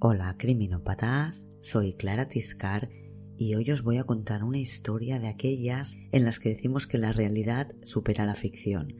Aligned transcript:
Hola 0.00 0.36
criminópatas, 0.38 1.48
soy 1.60 1.94
Clara 1.94 2.28
Tiscar 2.28 2.88
y 3.36 3.56
hoy 3.56 3.68
os 3.72 3.82
voy 3.82 3.98
a 3.98 4.04
contar 4.04 4.44
una 4.44 4.58
historia 4.58 5.18
de 5.18 5.26
aquellas 5.26 5.96
en 6.12 6.24
las 6.24 6.38
que 6.38 6.50
decimos 6.50 6.86
que 6.86 6.98
la 6.98 7.10
realidad 7.10 7.74
supera 7.82 8.24
la 8.24 8.36
ficción, 8.36 8.94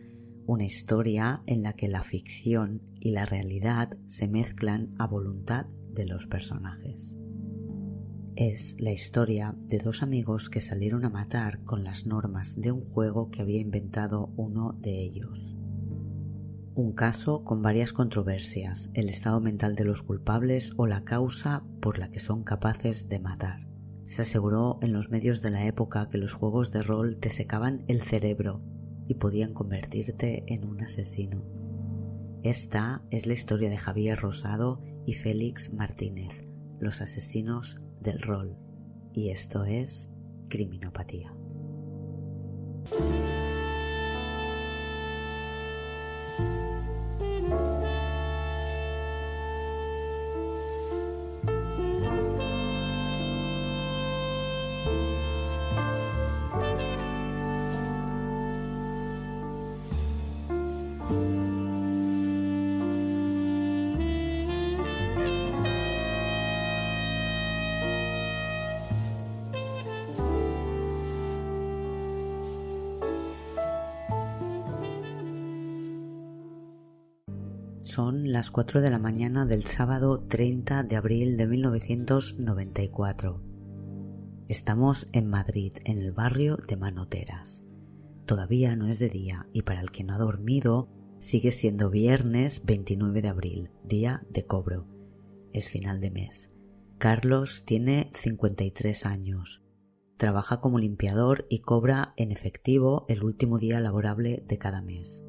una 0.45 0.65
historia 0.65 1.45
en 1.47 1.63
la 1.63 1.75
que 1.75 1.87
la 1.87 2.03
ficción 2.03 2.83
y 2.99 3.13
la 3.13 3.25
realidad 3.27 3.97
se 4.09 4.27
mezclan 4.27 4.91
a 4.99 5.07
voluntad 5.07 5.67
de 5.93 6.05
los 6.05 6.27
personajes. 6.27 7.17
Es 8.35 8.75
la 8.81 8.91
historia 8.91 9.55
de 9.57 9.79
dos 9.79 10.03
amigos 10.03 10.51
que 10.51 10.61
salieron 10.61 11.05
a 11.05 11.11
matar 11.11 11.63
con 11.63 11.85
las 11.85 12.07
normas 12.07 12.61
de 12.61 12.73
un 12.73 12.85
juego 12.85 13.31
que 13.31 13.43
había 13.43 13.61
inventado 13.61 14.33
uno 14.37 14.75
de 14.81 15.01
ellos. 15.01 15.57
Un 16.79 16.93
caso 16.93 17.43
con 17.43 17.61
varias 17.61 17.93
controversias, 17.93 18.89
el 18.95 19.09
estado 19.09 19.41
mental 19.41 19.75
de 19.75 19.85
los 19.85 20.05
culpables 20.05 20.75
o 20.77 20.87
la 20.87 21.03
causa 21.03 21.65
por 21.81 21.99
la 21.99 22.09
que 22.13 22.21
son 22.21 22.45
capaces 22.45 23.09
de 23.09 23.19
matar. 23.19 23.67
Se 24.05 24.23
aseguró 24.23 24.79
en 24.81 24.93
los 24.93 25.11
medios 25.11 25.43
de 25.43 25.51
la 25.51 25.67
época 25.67 26.09
que 26.09 26.19
los 26.19 26.35
juegos 26.35 26.71
de 26.71 26.83
rol 26.83 27.19
te 27.19 27.31
secaban 27.31 27.83
el 27.89 28.03
cerebro 28.03 28.63
y 29.09 29.15
podían 29.15 29.55
convertirte 29.55 30.45
en 30.47 30.65
un 30.65 30.81
asesino. 30.81 31.43
Esta 32.45 33.03
es 33.11 33.27
la 33.27 33.33
historia 33.33 33.71
de 33.71 33.77
Javier 33.77 34.17
Rosado 34.17 34.81
y 35.05 35.15
Félix 35.15 35.75
Martínez, 35.75 36.45
los 36.79 37.03
asesinos 37.03 37.83
del 38.01 38.21
rol. 38.21 38.57
Y 39.13 39.31
esto 39.31 39.65
es 39.65 40.11
criminopatía. 40.49 41.35
Son 77.99 78.31
las 78.31 78.53
4 78.53 78.81
de 78.81 78.91
la 78.91 79.01
mañana 79.01 79.45
del 79.45 79.65
sábado 79.65 80.21
30 80.21 80.85
de 80.85 80.95
abril 80.95 81.37
de 81.37 81.49
1994. 81.49 83.43
Estamos 84.47 85.09
en 85.11 85.27
Madrid, 85.29 85.73
en 85.85 85.99
el 85.99 86.13
barrio 86.13 86.59
de 86.59 86.77
Manoteras. 86.77 87.65
Todavía 88.25 88.77
no 88.77 88.87
es 88.87 89.01
de 89.01 89.09
día 89.09 89.49
y 89.53 89.63
para 89.63 89.81
el 89.81 89.91
que 89.91 90.05
no 90.05 90.15
ha 90.15 90.19
dormido, 90.19 90.89
sigue 91.19 91.51
siendo 91.51 91.91
viernes 91.91 92.65
29 92.65 93.21
de 93.21 93.29
abril, 93.29 93.71
día 93.83 94.25
de 94.31 94.47
cobro. 94.47 94.87
Es 95.53 95.69
final 95.69 96.01
de 96.01 96.13
mes. 96.13 96.53
Carlos 96.99 97.65
tiene 97.67 98.13
53 98.15 99.07
años. 99.07 99.65
Trabaja 100.17 100.61
como 100.61 100.79
limpiador 100.79 101.47
y 101.51 101.63
cobra 101.63 102.15
en 102.17 102.31
efectivo 102.31 103.07
el 103.09 103.25
último 103.25 103.59
día 103.59 103.81
laborable 103.81 104.45
de 104.47 104.57
cada 104.57 104.83
mes. 104.83 105.25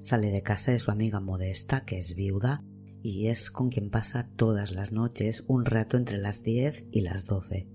Sale 0.00 0.30
de 0.30 0.42
casa 0.42 0.72
de 0.72 0.78
su 0.78 0.90
amiga 0.90 1.20
Modesta, 1.20 1.84
que 1.84 1.98
es 1.98 2.14
viuda, 2.14 2.62
y 3.02 3.28
es 3.28 3.50
con 3.50 3.70
quien 3.70 3.90
pasa 3.90 4.28
todas 4.36 4.72
las 4.72 4.92
noches 4.92 5.44
un 5.46 5.64
rato 5.64 5.96
entre 5.96 6.18
las 6.18 6.42
10 6.42 6.86
y 6.90 7.02
las 7.02 7.24
12. 7.24 7.68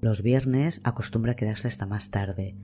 Los 0.00 0.22
viernes 0.22 0.80
acostumbra 0.84 1.34
quedarse 1.34 1.66
hasta 1.66 1.86
más 1.86 2.10
tarde. 2.10 2.56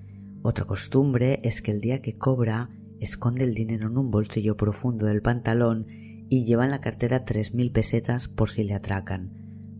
Otra 0.42 0.64
costumbre 0.64 1.40
es 1.42 1.62
que 1.62 1.72
el 1.72 1.80
día 1.80 2.00
que 2.00 2.16
cobra 2.16 2.70
esconde 3.00 3.44
el 3.44 3.54
dinero 3.54 3.88
en 3.88 3.98
un 3.98 4.10
bolsillo 4.10 4.56
profundo 4.56 5.06
del 5.06 5.22
pantalón 5.22 5.86
y 6.28 6.44
lleva 6.44 6.64
en 6.64 6.70
la 6.70 6.80
cartera 6.80 7.24
tres 7.24 7.54
mil 7.54 7.72
pesetas 7.72 8.28
por 8.28 8.50
si 8.50 8.64
le 8.64 8.74
atracan, 8.74 9.32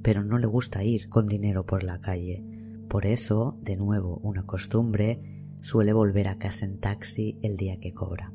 pero 0.03 0.25
no 0.25 0.39
le 0.39 0.47
gusta 0.47 0.83
ir 0.83 1.09
con 1.09 1.27
dinero 1.27 1.65
por 1.65 1.85
la 1.85 2.01
calle. 2.01 2.45
Por 2.89 3.07
eso, 3.07 3.57
de 3.63 3.77
nuevo, 3.77 4.19
una 4.23 4.45
costumbre, 4.45 5.21
suele 5.63 5.93
volver 5.93 6.29
a 6.29 6.39
casa 6.39 6.65
en 6.65 6.79
taxi 6.81 7.39
el 7.43 7.57
día 7.57 7.79
que 7.79 7.95
cobra. 7.95 8.33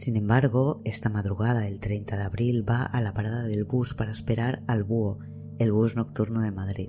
Sin 0.00 0.16
embargo, 0.16 0.80
esta 0.86 1.10
madrugada 1.10 1.60
del 1.60 1.78
30 1.78 2.16
de 2.16 2.22
abril 2.22 2.66
va 2.66 2.86
a 2.86 3.02
la 3.02 3.12
parada 3.12 3.42
del 3.42 3.66
bus 3.66 3.92
para 3.92 4.10
esperar 4.10 4.62
al 4.66 4.82
búho, 4.82 5.18
el 5.58 5.72
bus 5.72 5.94
nocturno 5.94 6.40
de 6.40 6.50
Madrid. 6.50 6.88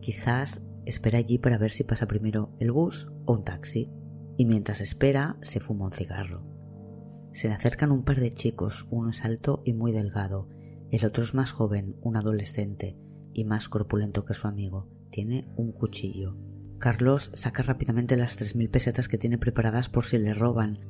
Quizás 0.00 0.60
espera 0.84 1.18
allí 1.18 1.38
para 1.38 1.56
ver 1.56 1.70
si 1.70 1.84
pasa 1.84 2.08
primero 2.08 2.50
el 2.58 2.72
bus 2.72 3.06
o 3.26 3.34
un 3.34 3.44
taxi, 3.44 3.92
y 4.36 4.44
mientras 4.44 4.80
espera 4.80 5.36
se 5.40 5.60
fuma 5.60 5.84
un 5.84 5.92
cigarro. 5.92 6.44
Se 7.30 7.46
le 7.46 7.54
acercan 7.54 7.92
un 7.92 8.02
par 8.02 8.18
de 8.18 8.32
chicos, 8.32 8.88
uno 8.90 9.10
es 9.10 9.24
alto 9.24 9.62
y 9.64 9.72
muy 9.72 9.92
delgado, 9.92 10.48
el 10.90 11.04
otro 11.04 11.22
es 11.22 11.34
más 11.34 11.52
joven, 11.52 11.94
un 12.02 12.16
adolescente, 12.16 12.98
y 13.32 13.44
más 13.44 13.68
corpulento 13.68 14.24
que 14.24 14.34
su 14.34 14.48
amigo, 14.48 14.88
tiene 15.10 15.48
un 15.54 15.70
cuchillo. 15.70 16.36
Carlos 16.80 17.30
saca 17.34 17.62
rápidamente 17.62 18.16
las 18.16 18.34
tres 18.34 18.56
mil 18.56 18.68
pesetas 18.68 19.06
que 19.06 19.16
tiene 19.16 19.38
preparadas 19.38 19.88
por 19.88 20.04
si 20.04 20.18
le 20.18 20.34
roban, 20.34 20.80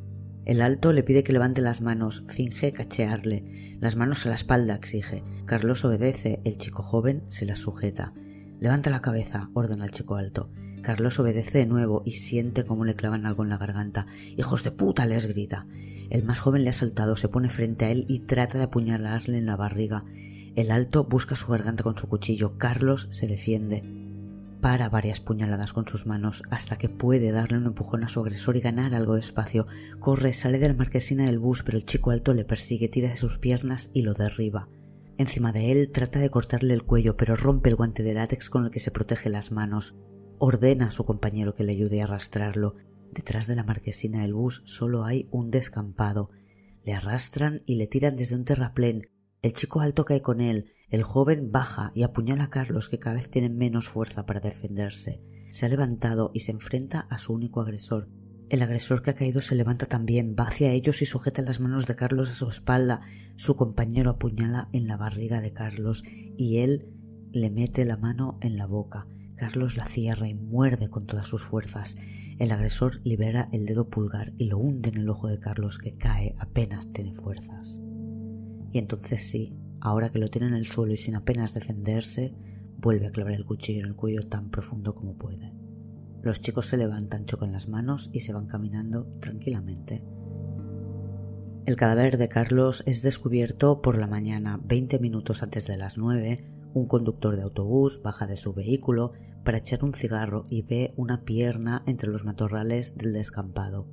el 0.45 0.61
alto 0.61 0.93
le 0.93 1.05
pide 1.05 1.23
que 1.23 1.33
levante 1.33 1.61
las 1.61 1.81
manos, 1.81 2.25
finge 2.27 2.73
cachearle. 2.73 3.77
Las 3.81 3.95
manos 3.95 4.27
a 4.27 4.31
la 4.31 4.35
espalda, 4.35 4.75
exige. 4.75 5.23
Carlos 5.45 5.85
obedece, 5.85 6.41
el 6.45 6.59
chico 6.59 6.83
joven 6.83 7.23
se 7.29 7.47
las 7.47 7.61
sujeta. 7.61 8.13
Levanta 8.59 8.91
la 8.91 9.03
cabeza, 9.03 9.51
ordena 9.55 9.85
el 9.85 9.93
chico 9.93 10.17
alto. 10.17 10.51
Carlos 10.83 11.21
obedece 11.21 11.59
de 11.59 11.67
nuevo 11.67 12.03
y 12.05 12.13
siente 12.13 12.65
cómo 12.65 12.85
le 12.85 12.95
clavan 12.95 13.25
algo 13.25 13.45
en 13.45 13.51
la 13.51 13.59
garganta. 13.59 14.07
¡Hijos 14.37 14.65
de 14.65 14.73
puta! 14.73 15.07
les 15.07 15.27
grita. 15.27 15.67
El 16.11 16.25
más 16.25 16.41
joven 16.41 16.65
le 16.65 16.71
ha 16.71 16.75
saltado, 16.75 17.15
se 17.15 17.29
pone 17.29 17.49
frente 17.49 17.85
a 17.85 17.91
él 17.93 18.05
y 18.09 18.21
trata 18.21 18.59
de 18.59 18.65
apuñalarle 18.65 19.39
en 19.39 19.47
la 19.47 19.57
barriga. 19.57 20.05
El 20.57 20.73
alto 20.73 21.05
busca 21.05 21.37
su 21.37 21.47
garganta 21.53 21.85
con 21.85 21.97
su 21.97 22.09
cuchillo. 22.09 22.59
Carlos 22.59 23.07
se 23.13 23.29
defiende 23.29 24.02
para 24.63 24.89
varias 24.89 25.21
puñaladas 25.21 25.73
con 25.73 25.89
sus 25.89 26.07
manos 26.07 26.43
hasta 26.49 26.79
que 26.79 26.89
puede 26.89 27.33
darle 27.33 27.59
un 27.59 27.67
empujón 27.67 28.05
a 28.05 28.09
su 28.09 28.21
agresor 28.21 28.57
y 28.57 28.61
ganar 28.61 28.95
algo 28.95 29.15
de 29.15 29.21
espacio. 29.21 29.67
Corre, 29.99 30.33
sale 30.33 30.61
de 30.61 30.69
la 30.69 30.75
marquesina 30.75 31.27
del 31.27 31.41
bus, 31.41 31.65
pero 31.65 31.77
el 31.77 31.85
chico 31.85 32.13
alto 32.13 32.33
le 32.33 32.45
persigue, 32.45 32.89
tira 32.89 33.11
de 33.11 33.17
sus 33.17 33.39
piernas 33.39 33.91
y 33.93 34.03
lo 34.03 34.15
derriba. 34.15 34.69
Encima 35.19 35.51
de 35.51 35.73
él 35.73 35.91
trata 35.91 36.21
de 36.21 36.31
cortarle 36.31 36.75
el 36.75 36.85
cuello, 36.85 37.17
pero 37.17 37.35
rompe 37.35 37.71
el 37.71 37.77
guante 37.77 38.05
de 38.05 38.15
látex 38.15 38.49
con 38.49 38.65
el 38.65 38.71
que 38.71 38.79
se 38.79 38.93
protege 38.93 39.31
las 39.31 39.51
manos. 39.51 39.97
Ordena 40.39 40.87
a 40.87 40.91
su 40.93 41.05
compañero 41.05 41.57
que 41.57 41.65
le 41.65 41.73
ayude 41.73 42.01
a 42.01 42.05
arrastrarlo. 42.05 42.77
Detrás 43.11 43.49
de 43.49 43.57
la 43.57 43.65
marquesina 43.65 44.23
del 44.23 44.33
bus 44.33 44.63
solo 44.65 45.05
hay 45.05 45.27
un 45.33 45.51
descampado. 45.51 46.31
Le 46.85 46.95
arrastran 46.95 47.63
y 47.67 47.77
le 47.77 47.89
tiran 47.89 48.15
desde 48.15 48.37
un 48.37 48.45
terraplén. 48.45 49.03
El 49.43 49.55
chico 49.55 49.81
alto 49.81 50.05
cae 50.05 50.23
con 50.23 50.41
él, 50.41 50.72
el 50.93 51.05
joven 51.05 51.51
baja 51.51 51.91
y 51.95 52.03
apuñala 52.03 52.45
a 52.45 52.51
Carlos, 52.51 52.91
que 52.91 52.99
cada 52.99 53.17
vez 53.17 53.31
tiene 53.31 53.49
menos 53.49 53.89
fuerza 53.89 54.27
para 54.27 54.41
defenderse. 54.41 55.23
Se 55.51 55.65
ha 55.65 55.71
levantado 55.71 56.31
y 56.35 56.41
se 56.41 56.53
enfrenta 56.53 57.01
a 57.01 57.17
su 57.17 57.33
único 57.33 57.63
agresor. 57.63 58.11
El 58.51 58.61
agresor 58.61 59.01
que 59.01 59.09
ha 59.09 59.15
caído 59.15 59.41
se 59.41 59.55
levanta 59.55 59.87
también, 59.87 60.37
va 60.39 60.49
hacia 60.49 60.71
ellos 60.71 61.01
y 61.01 61.07
sujeta 61.07 61.41
las 61.41 61.61
manos 61.61 61.87
de 61.87 61.95
Carlos 61.95 62.29
a 62.29 62.35
su 62.35 62.47
espalda. 62.47 63.01
Su 63.37 63.57
compañero 63.57 64.11
apuñala 64.11 64.69
en 64.75 64.87
la 64.87 64.99
barriga 64.99 65.41
de 65.41 65.55
Carlos 65.55 66.05
y 66.37 66.59
él 66.59 66.87
le 67.33 67.49
mete 67.49 67.87
la 67.87 67.97
mano 67.97 68.37
en 68.43 68.59
la 68.59 68.67
boca. 68.67 69.07
Carlos 69.37 69.79
la 69.79 69.87
cierra 69.87 70.29
y 70.29 70.35
muerde 70.35 70.91
con 70.91 71.07
todas 71.07 71.25
sus 71.25 71.43
fuerzas. 71.43 71.97
El 72.39 72.53
agresor 72.53 73.01
libera 73.03 73.49
el 73.53 73.65
dedo 73.65 73.89
pulgar 73.89 74.35
y 74.37 74.45
lo 74.45 74.59
hunde 74.59 74.91
en 74.91 74.99
el 74.99 75.09
ojo 75.09 75.29
de 75.29 75.39
Carlos 75.39 75.79
que 75.79 75.97
cae 75.97 76.35
apenas 76.39 76.93
tiene 76.93 77.15
fuerzas. 77.15 77.81
Y 78.73 78.79
entonces 78.79 79.23
sí, 79.31 79.57
Ahora 79.85 80.13
que 80.13 80.21
lo 80.21 80.29
tiene 80.29 80.47
en 80.47 80.55
el 80.55 80.65
suelo 80.65 80.93
y 80.93 80.97
sin 80.97 81.17
apenas 81.17 81.55
defenderse, 81.55 82.33
vuelve 82.79 83.09
a 83.09 83.11
clavar 83.11 83.33
el 83.33 83.45
cuchillo 83.45 83.81
en 83.81 83.87
el 83.87 83.97
cuello 83.97 84.29
tan 84.29 84.49
profundo 84.49 84.95
como 84.95 85.19
puede. 85.19 85.53
Los 86.23 86.41
chicos 86.41 86.67
se 86.67 86.77
levantan, 86.77 87.27
chocan 87.27 87.51
las 87.51 87.67
manos 87.67 88.09
y 88.13 88.21
se 88.21 88.33
van 88.33 88.47
caminando 88.47 89.09
tranquilamente. 89.19 90.05
El 91.67 91.75
cadáver 91.75 92.17
de 92.17 92.29
Carlos 92.29 92.85
es 92.87 93.03
descubierto 93.03 93.83
por 93.83 93.99
la 93.99 94.07
mañana, 94.07 94.61
20 94.63 95.01
minutos 95.01 95.43
antes 95.43 95.67
de 95.67 95.77
las 95.77 95.99
9. 95.99 96.37
Un 96.75 96.87
conductor 96.87 97.35
de 97.35 97.43
autobús 97.43 98.01
baja 98.05 98.29
de 98.29 98.37
su 98.37 98.55
vehículo 98.55 99.11
para 99.45 99.59
echar 99.59 99.83
un 99.83 99.95
cigarro 99.95 100.45
y 100.49 100.63
ve 100.63 100.95
una 100.97 101.25
pierna 101.25 101.83
entre 101.87 102.09
los 102.09 102.25
matorrales 102.25 102.97
del 102.97 103.13
descampado. 103.13 103.89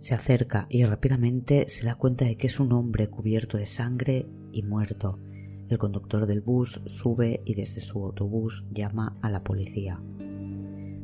Se 0.00 0.14
acerca 0.14 0.66
y 0.70 0.82
rápidamente 0.82 1.68
se 1.68 1.84
da 1.84 1.94
cuenta 1.94 2.24
de 2.24 2.38
que 2.38 2.46
es 2.46 2.58
un 2.58 2.72
hombre 2.72 3.08
cubierto 3.08 3.58
de 3.58 3.66
sangre 3.66 4.26
y 4.50 4.62
muerto. 4.62 5.18
El 5.68 5.76
conductor 5.76 6.26
del 6.26 6.40
bus 6.40 6.80
sube 6.86 7.42
y 7.44 7.54
desde 7.54 7.82
su 7.82 8.02
autobús 8.02 8.64
llama 8.72 9.18
a 9.20 9.28
la 9.28 9.44
policía. 9.44 10.00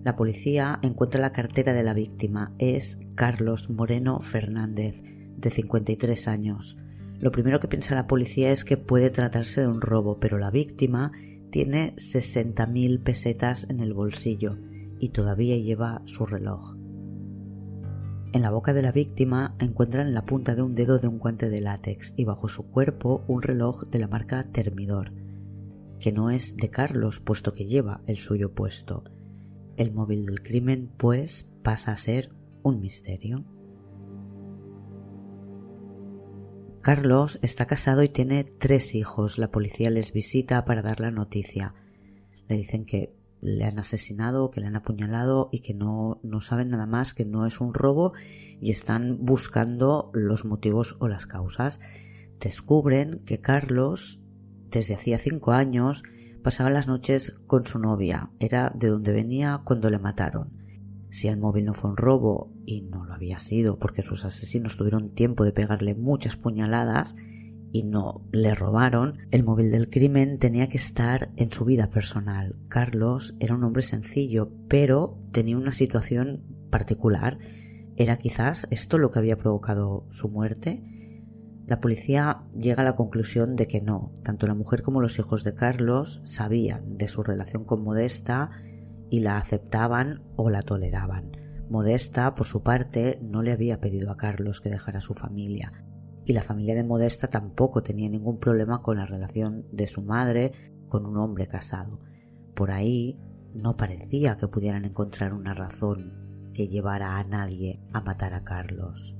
La 0.02 0.16
policía 0.16 0.78
encuentra 0.82 1.20
la 1.20 1.32
cartera 1.32 1.75
de 1.75 1.82
la 1.82 1.93
víctima. 1.93 2.54
Es 2.58 2.98
Carlos 3.14 3.69
Moreno 3.69 4.20
Fernández, 4.20 5.02
de 5.37 5.50
53 5.50 6.26
años. 6.26 6.78
Lo 7.19 7.31
primero 7.32 7.60
que 7.60 7.69
piensa 7.69 7.94
la 7.94 8.06
policía 8.06 8.50
es 8.50 8.64
que 8.64 8.78
puede 8.78 9.10
tratarse 9.10 9.60
de 9.60 9.69
un 9.69 9.82
robo, 9.82 10.19
pero 10.20 10.38
la 10.38 10.50
víctima 10.50 11.12
tiene 11.50 11.94
60.000 11.96 13.02
pesetas 13.02 13.66
en 13.69 13.81
el 13.81 13.92
bolsillo 13.92 14.56
y 14.99 15.10
todavía 15.10 15.58
lleva 15.58 16.00
su 16.06 16.25
reloj. 16.25 16.85
En 18.32 18.43
la 18.43 18.50
boca 18.50 18.75
de 18.75 18.82
la 18.82 18.93
víctima 18.93 19.55
encuentran 19.58 20.12
la 20.12 20.26
punta 20.26 20.55
de 20.55 20.62
un 20.62 20.75
dedo 20.75 20.99
de 20.99 21.08
un 21.08 21.19
guante 21.19 21.49
de 21.49 21.61
látex 21.61 22.12
y 22.17 22.25
bajo 22.25 22.49
su 22.49 22.70
cuerpo 22.70 23.25
un 23.28 23.43
reloj 23.43 23.84
de 23.84 23.99
la 23.99 24.08
marca 24.08 24.44
Termidor, 24.52 25.12
que 26.00 26.12
no 26.12 26.31
es 26.31 26.56
de 26.56 26.69
Carlos 26.69 27.20
puesto 27.20 27.52
que 27.52 27.67
lleva 27.67 28.02
el 28.06 28.17
suyo 28.17 28.55
puesto. 28.55 29.05
El 29.76 29.93
móvil 29.93 30.26
del 30.26 30.43
crimen, 30.43 30.90
pues, 30.96 31.49
pasa 31.62 31.93
a 31.93 31.96
ser 31.96 32.31
un 32.62 32.81
misterio. 32.81 33.44
Carlos 36.82 37.38
está 37.43 37.67
casado 37.67 38.02
y 38.02 38.08
tiene 38.08 38.44
tres 38.44 38.94
hijos. 38.94 39.38
La 39.38 39.50
policía 39.50 39.90
les 39.90 40.12
visita 40.12 40.64
para 40.64 40.82
dar 40.82 41.00
la 41.00 41.11
noticia. 41.11 41.75
Le 42.49 42.56
dicen 42.56 42.84
que 42.84 43.15
le 43.40 43.64
han 43.64 43.78
asesinado, 43.78 44.50
que 44.50 44.60
le 44.60 44.66
han 44.66 44.76
apuñalado 44.76 45.48
y 45.52 45.60
que 45.60 45.74
no, 45.74 46.20
no 46.22 46.40
saben 46.40 46.70
nada 46.70 46.86
más, 46.86 47.14
que 47.14 47.24
no 47.24 47.46
es 47.46 47.60
un 47.60 47.74
robo 47.74 48.12
y 48.60 48.70
están 48.70 49.18
buscando 49.20 50.10
los 50.14 50.44
motivos 50.44 50.96
o 50.98 51.08
las 51.08 51.26
causas. 51.26 51.80
Descubren 52.40 53.22
que 53.24 53.40
Carlos, 53.40 54.20
desde 54.70 54.94
hacía 54.94 55.18
cinco 55.18 55.52
años, 55.52 56.02
pasaba 56.42 56.70
las 56.70 56.86
noches 56.86 57.38
con 57.46 57.66
su 57.66 57.78
novia. 57.78 58.30
Era 58.38 58.72
de 58.74 58.88
donde 58.88 59.12
venía 59.12 59.62
cuando 59.64 59.90
le 59.90 59.98
mataron. 59.98 60.52
Si 61.10 61.28
el 61.28 61.38
móvil 61.38 61.64
no 61.64 61.74
fue 61.74 61.90
un 61.90 61.96
robo, 61.96 62.52
y 62.66 62.82
no 62.82 63.04
lo 63.04 63.14
había 63.14 63.38
sido 63.38 63.78
porque 63.78 64.02
sus 64.02 64.24
asesinos 64.24 64.76
tuvieron 64.76 65.14
tiempo 65.14 65.44
de 65.44 65.52
pegarle 65.52 65.94
muchas 65.94 66.36
puñaladas, 66.36 67.16
y 67.76 67.82
no 67.82 68.23
le 68.32 68.55
robaron, 68.55 69.19
el 69.31 69.44
móvil 69.44 69.70
del 69.70 69.90
crimen 69.90 70.38
tenía 70.38 70.70
que 70.70 70.78
estar 70.78 71.31
en 71.37 71.52
su 71.52 71.67
vida 71.67 71.90
personal. 71.90 72.56
Carlos 72.69 73.37
era 73.38 73.55
un 73.55 73.64
hombre 73.64 73.82
sencillo, 73.82 74.50
pero 74.67 75.19
tenía 75.31 75.58
una 75.58 75.73
situación 75.73 76.43
particular. 76.70 77.37
¿Era 77.99 78.17
quizás 78.17 78.67
esto 78.70 78.96
lo 78.96 79.11
que 79.11 79.19
había 79.19 79.37
provocado 79.37 80.06
su 80.11 80.31
muerte? 80.31 80.82
La 81.67 81.78
policía 81.78 82.44
llega 82.58 82.81
a 82.81 82.87
la 82.87 82.96
conclusión 82.96 83.56
de 83.56 83.67
que 83.67 83.82
no. 83.82 84.11
Tanto 84.23 84.46
la 84.46 84.55
mujer 84.55 84.81
como 84.81 85.02
los 85.02 85.19
hijos 85.19 85.44
de 85.44 85.52
Carlos 85.52 86.23
sabían 86.25 86.96
de 86.96 87.08
su 87.08 87.23
relación 87.23 87.67
con 87.67 87.84
Modesta 87.84 88.52
y 89.11 89.20
la 89.20 89.37
aceptaban 89.37 90.23
o 90.37 90.49
la 90.49 90.62
toleraban. 90.62 91.32
Modesta, 91.69 92.34
por 92.34 92.46
su 92.46 92.62
parte, 92.62 93.19
no 93.20 93.43
le 93.43 93.52
había 93.52 93.81
pedido 93.81 94.11
a 94.11 94.17
Carlos 94.17 94.62
que 94.62 94.70
dejara 94.70 95.00
su 95.00 95.12
familia 95.12 95.85
y 96.26 96.32
la 96.32 96.43
familia 96.43 96.75
de 96.75 96.82
Modesta 96.82 97.28
tampoco 97.28 97.82
tenía 97.82 98.08
ningún 98.08 98.38
problema 98.38 98.82
con 98.82 98.96
la 98.96 99.06
relación 99.06 99.64
de 99.70 99.87
su 99.87 100.02
madre 100.02 100.52
con 100.88 101.06
un 101.06 101.17
hombre 101.17 101.46
casado. 101.46 102.00
Por 102.55 102.73
ahí 102.73 103.17
no 103.55 103.76
parecía 103.76 104.37
que 104.37 104.49
pudieran 104.49 104.84
encontrar 104.84 105.32
una 105.32 105.55
razón 105.55 106.50
que 106.52 106.67
llevara 106.67 107.19
a 107.19 107.25
nadie 107.25 107.81
a 107.93 108.00
matar 108.00 108.34
a 108.34 108.43
Carlos. 108.43 109.17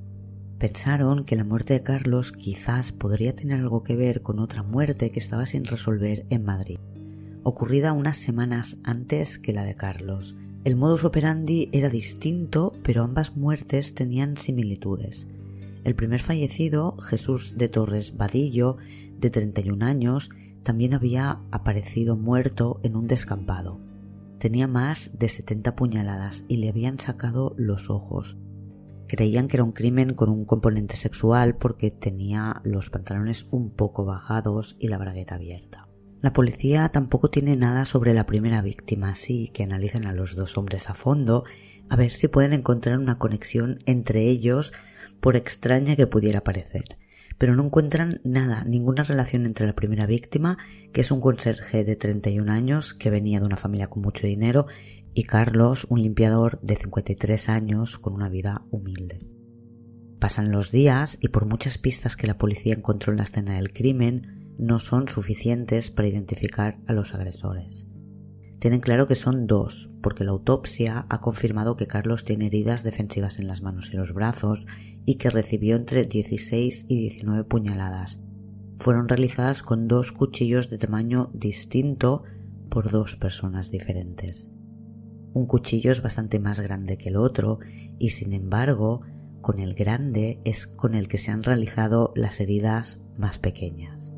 Pensaron 0.59 1.23
que 1.23 1.35
la 1.35 1.43
muerte 1.43 1.73
de 1.73 1.83
Carlos 1.83 2.31
quizás 2.31 2.91
podría 2.91 3.35
tener 3.35 3.59
algo 3.59 3.83
que 3.83 3.95
ver 3.95 4.21
con 4.21 4.39
otra 4.39 4.63
muerte 4.63 5.11
que 5.11 5.19
estaba 5.19 5.45
sin 5.45 5.65
resolver 5.65 6.25
en 6.29 6.43
Madrid, 6.43 6.79
ocurrida 7.43 7.93
unas 7.93 8.17
semanas 8.17 8.77
antes 8.83 9.37
que 9.37 9.53
la 9.53 9.63
de 9.63 9.75
Carlos. 9.75 10.35
El 10.63 10.75
modus 10.75 11.05
operandi 11.05 11.69
era 11.71 11.89
distinto, 11.89 12.73
pero 12.83 13.03
ambas 13.03 13.37
muertes 13.37 13.93
tenían 13.93 14.35
similitudes. 14.35 15.27
El 15.87 15.95
primer 15.95 16.19
fallecido, 16.19 16.97
Jesús 16.97 17.53
de 17.55 17.69
Torres 17.69 18.17
Vadillo, 18.17 18.75
de 19.21 19.29
31 19.29 19.85
años, 19.85 20.29
también 20.63 20.93
había 20.93 21.39
aparecido 21.49 22.17
muerto 22.17 22.81
en 22.83 22.97
un 22.97 23.07
descampado. 23.07 23.79
Tenía 24.37 24.67
más 24.67 25.17
de 25.17 25.29
70 25.29 25.77
puñaladas 25.77 26.43
y 26.49 26.57
le 26.57 26.67
habían 26.67 26.99
sacado 26.99 27.55
los 27.55 27.89
ojos. 27.89 28.35
Creían 29.07 29.47
que 29.47 29.55
era 29.55 29.63
un 29.63 29.71
crimen 29.71 30.13
con 30.13 30.27
un 30.27 30.43
componente 30.43 30.97
sexual 30.97 31.55
porque 31.55 31.89
tenía 31.89 32.59
los 32.65 32.89
pantalones 32.89 33.47
un 33.51 33.69
poco 33.69 34.03
bajados 34.03 34.75
y 34.81 34.89
la 34.89 34.97
bragueta 34.97 35.35
abierta. 35.35 35.87
La 36.19 36.33
policía 36.33 36.89
tampoco 36.89 37.29
tiene 37.29 37.55
nada 37.55 37.85
sobre 37.85 38.13
la 38.13 38.25
primera 38.25 38.61
víctima, 38.61 39.11
así 39.11 39.51
que 39.53 39.63
analizan 39.63 40.05
a 40.05 40.11
los 40.11 40.35
dos 40.35 40.57
hombres 40.57 40.89
a 40.89 40.95
fondo 40.95 41.45
a 41.87 41.95
ver 41.95 42.11
si 42.11 42.27
pueden 42.27 42.51
encontrar 42.51 42.99
una 42.99 43.17
conexión 43.17 43.79
entre 43.85 44.23
ellos 44.27 44.73
por 45.19 45.35
extraña 45.35 45.95
que 45.95 46.07
pudiera 46.07 46.43
parecer, 46.43 46.97
pero 47.37 47.55
no 47.55 47.65
encuentran 47.65 48.21
nada, 48.23 48.63
ninguna 48.63 49.03
relación 49.03 49.45
entre 49.45 49.67
la 49.67 49.75
primera 49.75 50.05
víctima, 50.05 50.57
que 50.93 51.01
es 51.01 51.11
un 51.11 51.21
conserje 51.21 51.83
de 51.83 51.95
31 51.95 52.51
años 52.51 52.93
que 52.93 53.09
venía 53.09 53.39
de 53.39 53.45
una 53.45 53.57
familia 53.57 53.89
con 53.89 54.01
mucho 54.01 54.27
dinero, 54.27 54.67
y 55.13 55.23
Carlos, 55.23 55.87
un 55.89 56.01
limpiador 56.01 56.59
de 56.61 56.75
53 56.75 57.49
años 57.49 57.97
con 57.97 58.13
una 58.13 58.29
vida 58.29 58.65
humilde. 58.69 59.19
Pasan 60.19 60.51
los 60.51 60.71
días 60.71 61.17
y 61.21 61.27
por 61.29 61.45
muchas 61.45 61.77
pistas 61.77 62.15
que 62.15 62.27
la 62.27 62.37
policía 62.37 62.73
encontró 62.73 63.13
en 63.13 63.17
la 63.17 63.23
escena 63.23 63.55
del 63.55 63.71
crimen, 63.71 64.55
no 64.57 64.79
son 64.79 65.07
suficientes 65.07 65.91
para 65.91 66.07
identificar 66.07 66.79
a 66.87 66.93
los 66.93 67.13
agresores. 67.13 67.87
Tienen 68.59 68.81
claro 68.81 69.05
que 69.05 69.13
son 69.13 69.45
dos, 69.45 69.91
porque 70.01 70.23
la 70.23 70.31
autopsia 70.31 71.05
ha 71.09 71.21
confirmado 71.21 71.77
que 71.77 71.85
Carlos 71.85 72.23
tiene 72.23 72.47
heridas 72.47 72.83
defensivas 72.83 73.37
en 73.37 73.47
las 73.47 73.61
manos 73.61 73.91
y 73.93 73.97
los 73.97 74.13
brazos 74.13 74.65
y 75.07 75.15
que 75.15 75.29
recibió 75.29 75.77
entre 75.77 76.03
16 76.03 76.85
y 76.89 76.99
19 76.99 77.45
puñaladas. 77.45 78.21
Fueron 78.77 79.07
realizadas 79.07 79.63
con 79.63 79.87
dos 79.87 80.11
cuchillos 80.11 80.69
de 80.69 80.77
tamaño 80.77 81.31
distinto 81.33 82.23
por 82.69 82.91
dos 82.91 83.15
personas 83.15 83.71
diferentes. 83.71 84.53
Un 85.33 85.47
cuchillo 85.47 85.91
es 85.91 86.01
bastante 86.03 86.39
más 86.39 86.59
grande 86.59 86.97
que 86.97 87.07
el 87.07 87.15
otro 87.15 87.59
y 87.97 88.09
sin 88.09 88.33
embargo 88.33 89.01
con 89.39 89.59
el 89.59 89.75
grande 89.75 90.41
es 90.43 90.67
con 90.67 90.93
el 90.93 91.07
que 91.07 91.17
se 91.17 91.31
han 91.31 91.41
realizado 91.41 92.11
las 92.15 92.41
heridas 92.41 93.01
más 93.17 93.37
pequeñas. 93.37 94.11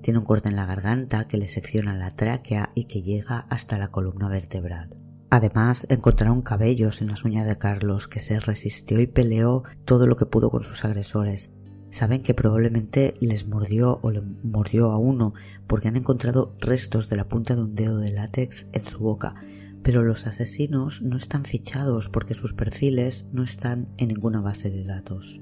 Tiene 0.00 0.20
un 0.20 0.24
corte 0.24 0.48
en 0.48 0.54
la 0.54 0.66
garganta 0.66 1.26
que 1.26 1.38
le 1.38 1.48
secciona 1.48 1.96
la 1.96 2.12
tráquea 2.12 2.70
y 2.76 2.84
que 2.84 3.02
llega 3.02 3.46
hasta 3.50 3.78
la 3.78 3.90
columna 3.90 4.28
vertebral. 4.28 4.94
Además, 5.34 5.84
encontraron 5.90 6.42
cabellos 6.42 7.02
en 7.02 7.08
las 7.08 7.24
uñas 7.24 7.44
de 7.44 7.58
Carlos, 7.58 8.06
que 8.06 8.20
se 8.20 8.38
resistió 8.38 9.00
y 9.00 9.08
peleó 9.08 9.64
todo 9.84 10.06
lo 10.06 10.16
que 10.16 10.26
pudo 10.26 10.48
con 10.48 10.62
sus 10.62 10.84
agresores. 10.84 11.50
Saben 11.90 12.22
que 12.22 12.34
probablemente 12.34 13.14
les 13.18 13.48
mordió 13.48 13.98
o 14.02 14.12
le 14.12 14.20
mordió 14.20 14.92
a 14.92 14.98
uno, 14.98 15.34
porque 15.66 15.88
han 15.88 15.96
encontrado 15.96 16.54
restos 16.60 17.08
de 17.08 17.16
la 17.16 17.26
punta 17.26 17.56
de 17.56 17.62
un 17.62 17.74
dedo 17.74 17.98
de 17.98 18.12
látex 18.12 18.68
en 18.72 18.84
su 18.84 19.00
boca, 19.00 19.34
pero 19.82 20.04
los 20.04 20.24
asesinos 20.28 21.02
no 21.02 21.16
están 21.16 21.44
fichados 21.44 22.08
porque 22.08 22.34
sus 22.34 22.52
perfiles 22.52 23.26
no 23.32 23.42
están 23.42 23.88
en 23.96 24.10
ninguna 24.10 24.40
base 24.40 24.70
de 24.70 24.84
datos. 24.84 25.40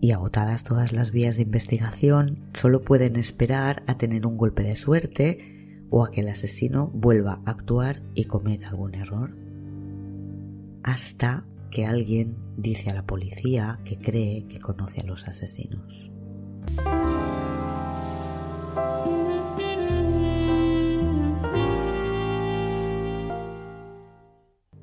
Y 0.00 0.10
agotadas 0.10 0.64
todas 0.64 0.92
las 0.92 1.12
vías 1.12 1.36
de 1.36 1.42
investigación, 1.42 2.48
solo 2.52 2.82
pueden 2.82 3.14
esperar 3.14 3.84
a 3.86 3.96
tener 3.96 4.26
un 4.26 4.36
golpe 4.36 4.64
de 4.64 4.74
suerte 4.74 5.51
o 5.92 6.04
a 6.04 6.10
que 6.10 6.22
el 6.22 6.28
asesino 6.28 6.88
vuelva 6.88 7.40
a 7.44 7.50
actuar 7.50 8.02
y 8.14 8.24
cometa 8.24 8.68
algún 8.68 8.94
error. 8.94 9.36
Hasta 10.82 11.44
que 11.70 11.86
alguien 11.86 12.36
dice 12.56 12.90
a 12.90 12.94
la 12.94 13.06
policía 13.06 13.78
que 13.84 13.98
cree 13.98 14.46
que 14.48 14.58
conoce 14.58 15.00
a 15.02 15.04
los 15.04 15.28
asesinos. 15.28 16.10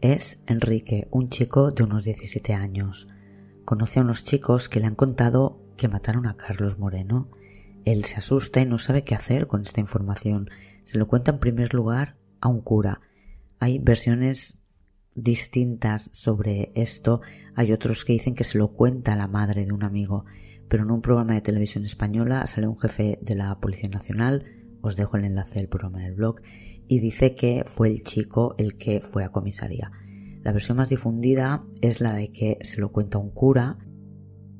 Es 0.01 0.41
Enrique, 0.47 1.07
un 1.11 1.29
chico 1.29 1.71
de 1.71 1.83
unos 1.83 2.03
17 2.05 2.53
años 2.53 3.07
conoce 3.69 3.99
a 3.99 4.01
unos 4.01 4.23
chicos 4.23 4.67
que 4.67 4.79
le 4.79 4.87
han 4.87 4.95
contado 4.95 5.59
que 5.77 5.87
mataron 5.87 6.25
a 6.25 6.37
Carlos 6.37 6.79
Moreno. 6.79 7.29
Él 7.85 8.03
se 8.03 8.17
asusta 8.17 8.61
y 8.61 8.65
no 8.65 8.79
sabe 8.79 9.03
qué 9.03 9.13
hacer 9.13 9.45
con 9.45 9.61
esta 9.61 9.79
información. 9.79 10.49
Se 10.83 10.97
lo 10.97 11.07
cuenta 11.07 11.31
en 11.31 11.39
primer 11.39 11.73
lugar 11.73 12.17
a 12.41 12.47
un 12.47 12.61
cura. 12.61 13.01
Hay 13.59 13.79
versiones 13.79 14.57
distintas 15.15 16.09
sobre 16.13 16.71
esto. 16.75 17.21
Hay 17.55 17.71
otros 17.71 18.05
que 18.05 18.13
dicen 18.13 18.35
que 18.35 18.43
se 18.43 18.57
lo 18.57 18.73
cuenta 18.73 19.13
a 19.13 19.17
la 19.17 19.27
madre 19.27 19.65
de 19.65 19.73
un 19.73 19.83
amigo. 19.83 20.25
Pero 20.67 20.83
en 20.83 20.91
un 20.91 21.01
programa 21.01 21.33
de 21.33 21.41
televisión 21.41 21.83
española 21.83 22.45
sale 22.47 22.67
un 22.67 22.77
jefe 22.77 23.17
de 23.21 23.35
la 23.35 23.59
Policía 23.59 23.89
Nacional, 23.89 24.45
os 24.81 24.95
dejo 24.95 25.17
el 25.17 25.25
enlace 25.25 25.55
del 25.55 25.67
programa 25.67 25.99
en 25.99 26.05
el 26.05 26.15
blog, 26.15 26.41
y 26.87 26.99
dice 26.99 27.35
que 27.35 27.63
fue 27.65 27.89
el 27.89 28.03
chico 28.03 28.55
el 28.57 28.77
que 28.77 29.01
fue 29.01 29.23
a 29.23 29.31
comisaría. 29.31 29.91
La 30.43 30.51
versión 30.51 30.77
más 30.77 30.89
difundida 30.89 31.65
es 31.81 32.01
la 32.01 32.13
de 32.13 32.31
que 32.31 32.59
se 32.61 32.79
lo 32.79 32.91
cuenta 32.91 33.17
un 33.17 33.31
cura. 33.31 33.77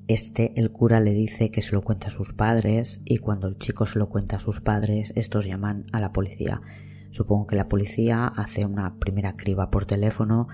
Este, 0.09 0.59
el 0.59 0.71
cura 0.71 0.99
le 0.99 1.11
dice 1.11 1.51
que 1.51 1.61
se 1.61 1.71
lo 1.73 1.81
cuenta 1.81 2.07
a 2.07 2.11
sus 2.11 2.33
padres 2.33 3.01
y 3.05 3.19
cuando 3.19 3.47
el 3.47 3.57
chico 3.57 3.85
se 3.85 3.97
lo 3.97 4.09
cuenta 4.09 4.35
a 4.35 4.39
sus 4.39 4.59
padres, 4.59 5.13
estos 5.15 5.45
llaman 5.45 5.85
a 5.93 6.01
la 6.01 6.11
policía. 6.11 6.61
Supongo 7.11 7.47
que 7.47 7.55
la 7.55 7.69
policía 7.69 8.27
hace 8.27 8.65
una 8.65 8.99
primera 8.99 9.37
criba 9.37 9.71
por 9.71 9.85
teléfono, 9.85 10.49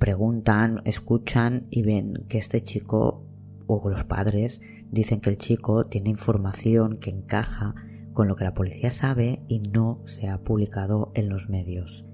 preguntan, 0.00 0.82
escuchan 0.84 1.68
y 1.70 1.82
ven 1.82 2.24
que 2.28 2.38
este 2.38 2.62
chico 2.62 3.24
o 3.66 3.88
los 3.88 4.04
padres 4.04 4.60
Dicen 4.94 5.20
que 5.20 5.30
el 5.30 5.38
chico 5.38 5.86
tiene 5.86 6.10
información 6.10 6.98
que 6.98 7.10
encaja 7.10 7.74
con 8.12 8.28
lo 8.28 8.36
que 8.36 8.44
la 8.44 8.54
policía 8.54 8.92
sabe 8.92 9.40
y 9.48 9.58
no 9.58 10.00
se 10.04 10.28
ha 10.28 10.38
publicado 10.38 11.10
en 11.16 11.28
los 11.28 11.48
medios. 11.48 12.06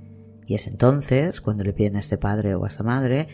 Y 0.47 0.54
es 0.54 0.66
entonces 0.66 1.42
cuando 1.42 1.62
le 1.62 1.75
piden 1.75 1.97
a 1.97 2.00
este 2.00 2.16
padre 2.16 2.54
o 2.54 2.64
a 2.64 2.68
esta 2.68 2.82
madre 2.82 3.28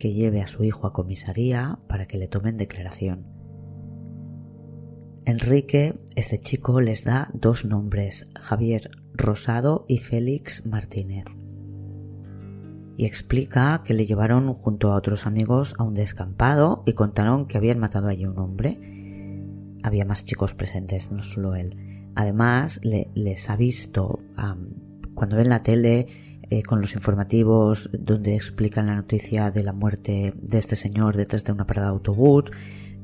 que 0.00 0.12
lleve 0.12 0.40
a 0.40 0.48
su 0.48 0.64
hijo 0.64 0.88
a 0.88 0.92
comisaría 0.92 1.78
para 1.86 2.06
que 2.06 2.18
le 2.18 2.26
tomen 2.26 2.56
declaración. 2.56 3.26
Enrique, 5.26 6.00
este 6.16 6.40
chico, 6.40 6.80
les 6.80 7.04
da 7.04 7.30
dos 7.34 7.64
nombres, 7.64 8.28
Javier 8.34 8.90
Rosado 9.14 9.84
y 9.86 9.98
Félix 9.98 10.66
Martínez. 10.66 11.26
Y 12.96 13.04
explica 13.04 13.82
que 13.84 13.94
le 13.94 14.06
llevaron 14.06 14.52
junto 14.54 14.90
a 14.90 14.96
otros 14.96 15.26
amigos 15.26 15.74
a 15.78 15.84
un 15.84 15.94
descampado 15.94 16.82
y 16.86 16.94
contaron 16.94 17.46
que 17.46 17.58
habían 17.58 17.78
matado 17.78 18.08
allí 18.08 18.24
un 18.24 18.38
hombre. 18.38 18.80
Había 19.82 20.04
más 20.04 20.24
chicos 20.24 20.54
presentes, 20.54 21.12
no 21.12 21.22
solo 21.22 21.54
él. 21.54 22.10
Además, 22.16 22.80
les 22.82 23.50
ha 23.50 23.56
visto 23.56 24.18
cuando 25.14 25.36
ven 25.36 25.48
la 25.48 25.62
tele 25.62 26.06
eh, 26.50 26.62
con 26.64 26.80
los 26.80 26.94
informativos 26.94 27.90
donde 27.92 28.34
explican 28.34 28.86
la 28.86 28.96
noticia 28.96 29.52
de 29.52 29.62
la 29.62 29.72
muerte 29.72 30.34
de 30.36 30.58
este 30.58 30.74
señor 30.74 31.16
detrás 31.16 31.44
de 31.44 31.52
una 31.52 31.66
parada 31.66 31.88
de 31.88 31.94
autobús. 31.94 32.44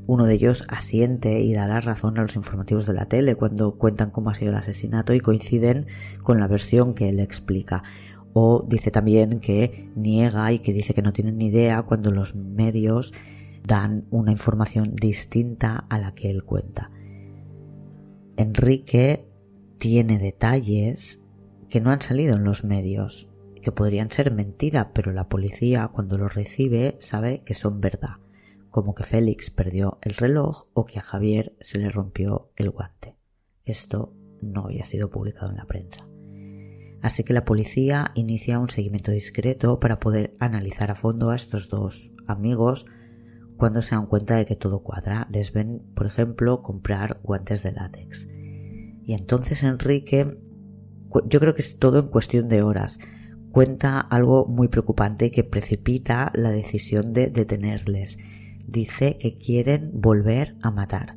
Uno 0.08 0.24
de 0.24 0.34
ellos 0.34 0.64
asiente 0.68 1.40
y 1.40 1.54
da 1.54 1.68
la 1.68 1.80
razón 1.80 2.18
a 2.18 2.22
los 2.22 2.34
informativos 2.34 2.86
de 2.86 2.94
la 2.94 3.06
tele 3.06 3.36
cuando 3.36 3.78
cuentan 3.78 4.10
cómo 4.10 4.30
ha 4.30 4.34
sido 4.34 4.50
el 4.50 4.58
asesinato 4.58 5.14
y 5.14 5.20
coinciden 5.20 5.86
con 6.22 6.40
la 6.40 6.48
versión 6.48 6.92
que 6.94 7.08
él 7.08 7.20
explica. 7.20 7.84
O 8.32 8.64
dice 8.68 8.90
también 8.90 9.38
que 9.38 9.90
niega 9.94 10.52
y 10.52 10.58
que 10.58 10.72
dice 10.72 10.92
que 10.92 11.02
no 11.02 11.12
tiene 11.12 11.32
ni 11.32 11.46
idea 11.46 11.82
cuando 11.82 12.10
los 12.10 12.34
medios 12.34 13.14
dan 13.64 14.06
una 14.10 14.32
información 14.32 14.92
distinta 14.94 15.86
a 15.88 15.98
la 15.98 16.14
que 16.14 16.30
él 16.30 16.44
cuenta. 16.44 16.90
Enrique 18.36 19.28
tiene 19.78 20.18
detalles 20.18 21.22
que 21.68 21.80
no 21.80 21.90
han 21.90 22.00
salido 22.00 22.36
en 22.36 22.44
los 22.44 22.64
medios, 22.64 23.30
que 23.66 23.73
podrían 23.73 24.12
ser 24.12 24.30
mentira, 24.30 24.92
pero 24.94 25.11
la 25.11 25.28
policía 25.28 25.88
cuando 25.88 26.16
los 26.18 26.37
recibe 26.37 26.96
sabe 27.00 27.42
que 27.42 27.54
son 27.54 27.80
verdad, 27.80 28.18
como 28.70 28.94
que 28.94 29.02
Félix 29.02 29.50
perdió 29.50 29.99
el 30.02 30.14
reloj 30.14 30.68
o 30.73 30.85
que 30.85 31.00
a 31.00 31.02
Javier 31.02 31.56
se 31.61 31.80
le 31.80 31.88
rompió 31.88 32.52
el 32.54 32.70
guante. 32.70 33.16
Esto 33.64 34.14
no 34.40 34.66
había 34.66 34.85
sido 34.85 35.11
publicado 35.11 35.50
en 35.50 35.56
la 35.56 35.66
prensa. 35.66 36.06
Así 37.02 37.25
que 37.25 37.32
la 37.32 37.44
policía 37.44 38.12
inicia 38.14 38.61
un 38.61 38.68
seguimiento 38.68 39.11
discreto 39.11 39.80
para 39.80 39.99
poder 39.99 40.37
analizar 40.38 40.92
a 40.92 40.94
fondo 40.94 41.30
a 41.30 41.35
estos 41.35 41.68
dos 41.68 42.12
amigos 42.28 42.87
cuando 43.56 43.82
se 43.82 43.96
dan 43.96 44.06
cuenta 44.06 44.37
de 44.37 44.46
que 44.46 44.54
todo 44.54 44.85
cuadra. 44.85 45.26
Les 45.32 45.52
ven, 45.52 45.82
por 45.96 46.06
ejemplo, 46.06 46.62
comprar 46.62 47.18
guantes 47.25 47.64
de 47.64 47.73
látex. 47.73 48.28
Y 49.02 49.14
entonces 49.14 49.64
Enrique, 49.64 50.38
yo 51.25 51.40
creo 51.40 51.54
que 51.54 51.62
es 51.62 51.80
todo 51.80 51.99
en 51.99 52.06
cuestión 52.06 52.49
de 52.49 52.62
horas, 52.62 53.00
cuenta 53.56 54.00
algo 54.00 54.44
muy 54.44 54.68
preocupante 54.68 55.30
que 55.30 55.42
precipita 55.42 56.30
la 56.34 56.50
decisión 56.50 57.14
de 57.14 57.30
detenerles. 57.30 58.18
Dice 58.66 59.16
que 59.16 59.38
quieren 59.38 59.92
volver 59.94 60.58
a 60.60 60.70
matar. 60.70 61.16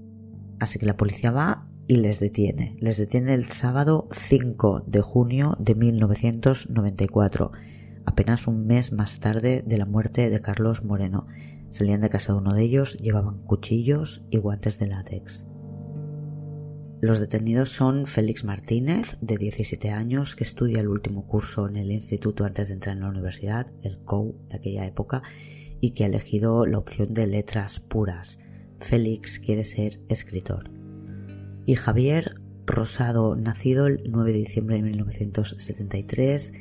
Así 0.57 0.79
que 0.79 0.85
la 0.85 0.95
policía 0.95 1.31
va 1.31 1.67
y 1.85 1.97
les 1.97 2.21
detiene. 2.21 2.77
Les 2.79 2.95
detiene 2.95 3.33
el 3.33 3.43
sábado 3.47 4.07
5 4.13 4.85
de 4.87 5.01
junio 5.01 5.57
de 5.59 5.75
1994, 5.75 7.51
apenas 8.05 8.47
un 8.47 8.65
mes 8.65 8.93
más 8.93 9.19
tarde 9.19 9.61
de 9.67 9.77
la 9.77 9.85
muerte 9.85 10.29
de 10.29 10.39
Carlos 10.39 10.85
Moreno. 10.85 11.27
Salían 11.71 11.99
de 11.99 12.09
casa 12.09 12.31
de 12.31 12.39
uno 12.39 12.53
de 12.53 12.63
ellos, 12.63 12.95
llevaban 12.99 13.39
cuchillos 13.39 14.25
y 14.29 14.37
guantes 14.37 14.79
de 14.79 14.87
látex. 14.87 15.48
Los 17.01 17.19
detenidos 17.19 17.69
son 17.69 18.07
Félix 18.07 18.43
Martínez, 18.43 19.17
de 19.21 19.37
17 19.37 19.89
años, 19.89 20.35
que 20.35 20.43
estudia 20.43 20.81
el 20.81 20.89
último 20.89 21.25
curso 21.25 21.69
en 21.69 21.77
el 21.77 21.91
instituto 21.91 22.43
antes 22.43 22.67
de 22.67 22.73
entrar 22.73 22.97
en 22.97 23.03
la 23.03 23.09
universidad, 23.09 23.67
el 23.83 23.99
COU 23.99 24.35
de 24.49 24.57
aquella 24.57 24.85
época, 24.85 25.23
y 25.79 25.91
que 25.91 26.03
ha 26.03 26.07
elegido 26.07 26.65
la 26.65 26.77
opción 26.77 27.13
de 27.13 27.25
letras 27.25 27.79
puras. 27.79 28.39
Félix 28.81 29.39
quiere 29.39 29.63
ser 29.63 30.01
escritor. 30.09 30.71
Y 31.65 31.75
Javier 31.75 32.35
Rosado, 32.65 33.37
nacido 33.37 33.87
el 33.87 34.03
9 34.09 34.33
de 34.33 34.39
diciembre 34.39 34.75
de 34.75 34.81
1973, 34.81 36.53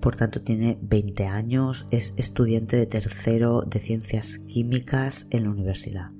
por 0.00 0.16
tanto 0.16 0.42
tiene 0.42 0.76
20 0.82 1.24
años, 1.26 1.86
es 1.92 2.14
estudiante 2.16 2.76
de 2.76 2.86
tercero 2.86 3.62
de 3.62 3.78
ciencias 3.78 4.38
químicas 4.38 5.28
en 5.30 5.44
la 5.44 5.50
universidad. 5.50 6.17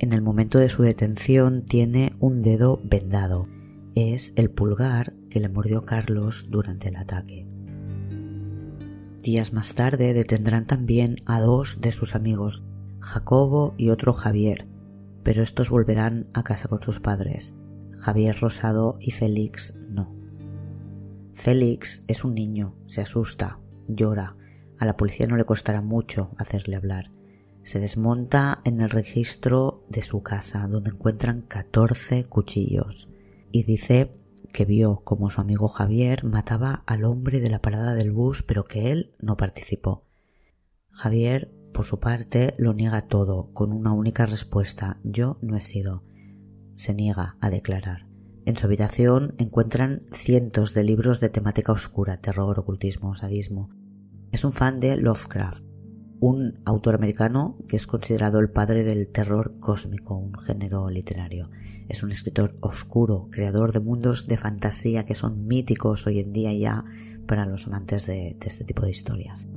En 0.00 0.14
el 0.14 0.22
momento 0.22 0.58
de 0.58 0.70
su 0.70 0.82
detención 0.82 1.66
tiene 1.66 2.14
un 2.20 2.40
dedo 2.40 2.80
vendado. 2.82 3.48
Es 3.94 4.32
el 4.34 4.50
pulgar 4.50 5.12
que 5.28 5.40
le 5.40 5.50
mordió 5.50 5.84
Carlos 5.84 6.46
durante 6.48 6.88
el 6.88 6.96
ataque. 6.96 7.46
Días 9.20 9.52
más 9.52 9.74
tarde 9.74 10.14
detendrán 10.14 10.66
también 10.66 11.16
a 11.26 11.38
dos 11.38 11.82
de 11.82 11.90
sus 11.90 12.14
amigos, 12.14 12.64
Jacobo 13.00 13.74
y 13.76 13.90
otro 13.90 14.14
Javier, 14.14 14.66
pero 15.22 15.42
estos 15.42 15.68
volverán 15.68 16.30
a 16.32 16.44
casa 16.44 16.66
con 16.66 16.82
sus 16.82 16.98
padres. 16.98 17.54
Javier 17.98 18.34
Rosado 18.40 18.96
y 19.00 19.10
Félix 19.10 19.78
no. 19.90 20.16
Félix 21.34 22.04
es 22.08 22.24
un 22.24 22.34
niño, 22.34 22.74
se 22.86 23.02
asusta, 23.02 23.60
llora. 23.86 24.34
A 24.78 24.86
la 24.86 24.96
policía 24.96 25.26
no 25.26 25.36
le 25.36 25.44
costará 25.44 25.82
mucho 25.82 26.30
hacerle 26.38 26.76
hablar. 26.76 27.10
Se 27.62 27.78
desmonta 27.78 28.62
en 28.64 28.80
el 28.80 28.90
registro 28.90 29.69
de 29.90 30.02
su 30.02 30.22
casa, 30.22 30.66
donde 30.66 30.90
encuentran 30.90 31.42
14 31.42 32.24
cuchillos, 32.24 33.10
y 33.52 33.64
dice 33.64 34.16
que 34.52 34.64
vio 34.64 35.02
como 35.04 35.30
su 35.30 35.40
amigo 35.40 35.68
Javier 35.68 36.24
mataba 36.24 36.82
al 36.86 37.04
hombre 37.04 37.40
de 37.40 37.50
la 37.50 37.60
parada 37.60 37.94
del 37.94 38.12
bus, 38.12 38.42
pero 38.42 38.64
que 38.64 38.90
él 38.90 39.14
no 39.20 39.36
participó. 39.36 40.06
Javier, 40.90 41.52
por 41.72 41.84
su 41.84 42.00
parte, 42.00 42.54
lo 42.58 42.72
niega 42.72 43.06
todo, 43.06 43.52
con 43.52 43.72
una 43.72 43.92
única 43.92 44.26
respuesta 44.26 44.98
yo 45.04 45.38
no 45.42 45.56
he 45.56 45.60
sido. 45.60 46.04
Se 46.76 46.94
niega 46.94 47.36
a 47.40 47.50
declarar. 47.50 48.06
En 48.46 48.56
su 48.56 48.66
habitación 48.66 49.34
encuentran 49.38 50.02
cientos 50.12 50.74
de 50.74 50.82
libros 50.82 51.20
de 51.20 51.28
temática 51.28 51.72
oscura, 51.72 52.16
terror, 52.16 52.58
ocultismo, 52.58 53.14
sadismo. 53.14 53.70
Es 54.32 54.44
un 54.44 54.52
fan 54.52 54.80
de 54.80 54.96
Lovecraft, 54.96 55.62
un 56.20 56.60
autor 56.66 56.94
americano 56.94 57.56
que 57.66 57.76
es 57.76 57.86
considerado 57.86 58.38
el 58.38 58.50
padre 58.50 58.84
del 58.84 59.08
terror 59.08 59.58
cósmico, 59.58 60.16
un 60.16 60.34
género 60.34 60.88
literario. 60.90 61.50
Es 61.88 62.02
un 62.02 62.12
escritor 62.12 62.56
oscuro, 62.60 63.28
creador 63.30 63.72
de 63.72 63.80
mundos 63.80 64.26
de 64.26 64.36
fantasía 64.36 65.06
que 65.06 65.14
son 65.14 65.46
míticos 65.46 66.06
hoy 66.06 66.20
en 66.20 66.32
día 66.32 66.52
ya 66.52 66.84
para 67.26 67.46
los 67.46 67.66
amantes 67.66 68.06
de, 68.06 68.36
este 68.44 68.64
tipo 68.64 68.82
de 68.82 68.90
historias. 68.90 69.48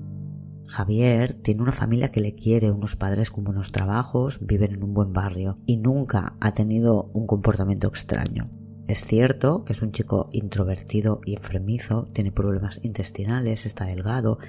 Javier 0.65 1.34
tiene 1.34 1.62
una 1.62 1.74
familia 1.74 2.12
que 2.12 2.22
le 2.22 2.34
quiere, 2.34 2.72
unos 2.72 2.96
padres 2.96 3.29
con 3.29 3.43
buenos 3.43 3.72
trabajos, 3.72 4.39
viven 4.41 4.72
en 4.72 4.84
un 4.84 4.93
buen 4.93 5.12
barrio 5.12 5.60
y 5.65 5.77
nunca 5.77 6.38
ha 6.39 6.53
tenido 6.53 7.12
un 7.13 7.27
comportamiento 7.27 7.88
extraño. 7.88 8.50
Es 8.88 9.03
cierto 9.03 9.65
que 9.65 9.74
es 9.74 9.82
un 9.82 9.91
chico 9.91 10.29
introvertido 10.32 11.20
y 11.25 11.36
enfermizo, 11.36 12.08
tiene 12.13 12.32
problemas 12.32 12.79
intestinales, 12.84 13.65
está 13.65 13.86
delgado 13.86 14.39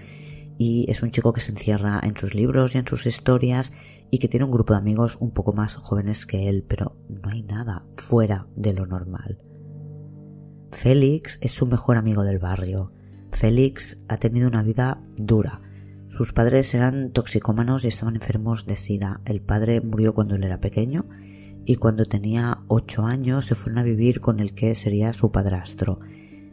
y 0.58 0.86
es 0.88 1.02
un 1.02 1.10
chico 1.10 1.32
que 1.32 1.40
se 1.40 1.52
encierra 1.52 2.00
en 2.02 2.16
sus 2.16 2.34
libros 2.34 2.74
y 2.74 2.78
en 2.78 2.86
sus 2.86 3.06
historias 3.06 3.72
y 4.10 4.18
que 4.18 4.28
tiene 4.28 4.46
un 4.46 4.52
grupo 4.52 4.74
de 4.74 4.78
amigos 4.78 5.16
un 5.20 5.32
poco 5.32 5.52
más 5.52 5.76
jóvenes 5.76 6.26
que 6.26 6.48
él, 6.48 6.64
pero 6.68 6.96
no 7.08 7.30
hay 7.30 7.42
nada 7.42 7.84
fuera 7.96 8.46
de 8.54 8.72
lo 8.72 8.86
normal. 8.86 9.38
Félix 10.70 11.38
es 11.40 11.52
su 11.52 11.66
mejor 11.66 11.96
amigo 11.96 12.24
del 12.24 12.38
barrio. 12.38 12.92
Félix 13.32 14.00
ha 14.08 14.16
tenido 14.16 14.48
una 14.48 14.62
vida 14.62 15.02
dura. 15.16 15.60
Sus 16.08 16.32
padres 16.32 16.72
eran 16.74 17.10
toxicómanos 17.12 17.84
y 17.84 17.88
estaban 17.88 18.14
enfermos 18.14 18.66
de 18.66 18.76
sida. 18.76 19.20
El 19.24 19.40
padre 19.40 19.80
murió 19.80 20.14
cuando 20.14 20.36
él 20.36 20.44
era 20.44 20.60
pequeño 20.60 21.06
y 21.64 21.76
cuando 21.76 22.04
tenía 22.04 22.60
ocho 22.68 23.06
años 23.06 23.46
se 23.46 23.54
fueron 23.54 23.78
a 23.78 23.82
vivir 23.82 24.20
con 24.20 24.38
el 24.38 24.54
que 24.54 24.74
sería 24.74 25.12
su 25.12 25.32
padrastro. 25.32 25.98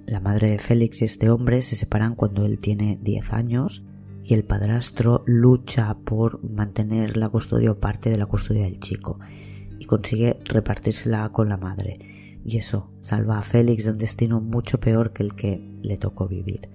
La 0.07 0.19
madre 0.19 0.49
de 0.51 0.59
Félix 0.59 1.01
y 1.01 1.05
este 1.05 1.29
hombre 1.29 1.61
se 1.61 1.75
separan 1.75 2.15
cuando 2.15 2.45
él 2.45 2.57
tiene 2.57 2.97
diez 3.01 3.31
años 3.31 3.85
y 4.23 4.33
el 4.33 4.43
padrastro 4.43 5.23
lucha 5.25 5.97
por 6.05 6.43
mantener 6.43 7.17
la 7.17 7.29
custodia 7.29 7.71
o 7.71 7.79
parte 7.79 8.09
de 8.09 8.17
la 8.17 8.25
custodia 8.25 8.63
del 8.63 8.79
chico 8.79 9.19
y 9.79 9.85
consigue 9.85 10.39
repartírsela 10.45 11.29
con 11.29 11.49
la 11.49 11.57
madre. 11.57 12.39
Y 12.43 12.57
eso 12.57 12.91
salva 13.01 13.37
a 13.37 13.41
Félix 13.41 13.85
de 13.85 13.91
un 13.91 13.97
destino 13.97 14.41
mucho 14.41 14.79
peor 14.79 15.11
que 15.11 15.23
el 15.23 15.35
que 15.35 15.77
le 15.81 15.97
tocó 15.97 16.27
vivir. 16.27 16.69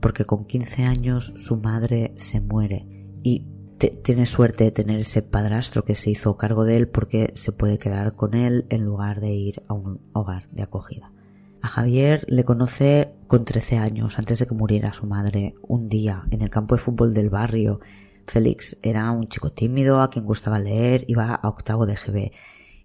Porque 0.00 0.24
con 0.24 0.44
15 0.44 0.84
años 0.84 1.32
su 1.36 1.56
madre 1.56 2.14
se 2.16 2.40
muere 2.40 2.86
y 3.22 3.46
tiene 3.78 4.26
suerte 4.26 4.64
de 4.64 4.72
tener 4.72 5.00
ese 5.00 5.22
padrastro 5.22 5.84
que 5.84 5.94
se 5.94 6.10
hizo 6.10 6.36
cargo 6.36 6.64
de 6.64 6.74
él 6.74 6.88
porque 6.88 7.32
se 7.34 7.52
puede 7.52 7.78
quedar 7.78 8.14
con 8.14 8.34
él 8.34 8.66
en 8.70 8.84
lugar 8.84 9.20
de 9.20 9.30
ir 9.30 9.62
a 9.68 9.74
un 9.74 10.00
hogar 10.12 10.48
de 10.50 10.64
acogida. 10.64 11.12
A 11.60 11.68
Javier 11.68 12.24
le 12.28 12.44
conoce 12.44 13.14
con 13.26 13.44
13 13.44 13.78
años, 13.78 14.18
antes 14.18 14.38
de 14.38 14.46
que 14.46 14.54
muriera 14.54 14.92
su 14.92 15.06
madre, 15.06 15.54
un 15.62 15.88
día 15.88 16.24
en 16.30 16.42
el 16.42 16.50
campo 16.50 16.76
de 16.76 16.80
fútbol 16.80 17.14
del 17.14 17.30
barrio. 17.30 17.80
Félix 18.26 18.78
era 18.82 19.10
un 19.10 19.28
chico 19.28 19.50
tímido 19.50 20.00
a 20.00 20.10
quien 20.10 20.24
gustaba 20.24 20.58
leer, 20.58 21.04
iba 21.08 21.34
a 21.34 21.48
octavo 21.48 21.86
de 21.86 21.94
GB 21.94 22.32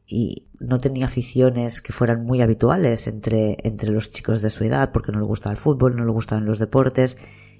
y 0.06 0.48
no 0.60 0.80
tenía 0.80 1.06
aficiones 1.06 1.82
que 1.82 1.94
fueran 1.94 2.26
muy 2.26 2.42
habituales 2.42 3.08
entre, 3.08 3.58
entre 3.64 3.92
los 3.92 4.12
chicos 4.12 4.42
de 4.42 4.50
su 4.50 4.64
edad 4.64 4.92
porque 4.92 5.12
no 5.12 5.20
le 5.20 5.26
gustaba 5.26 5.54
el 5.54 5.60
fútbol, 5.60 5.96
no 5.96 6.06
le 6.06 6.12
gustaban 6.12 6.46
los 6.46 6.60
deportes 6.60 7.18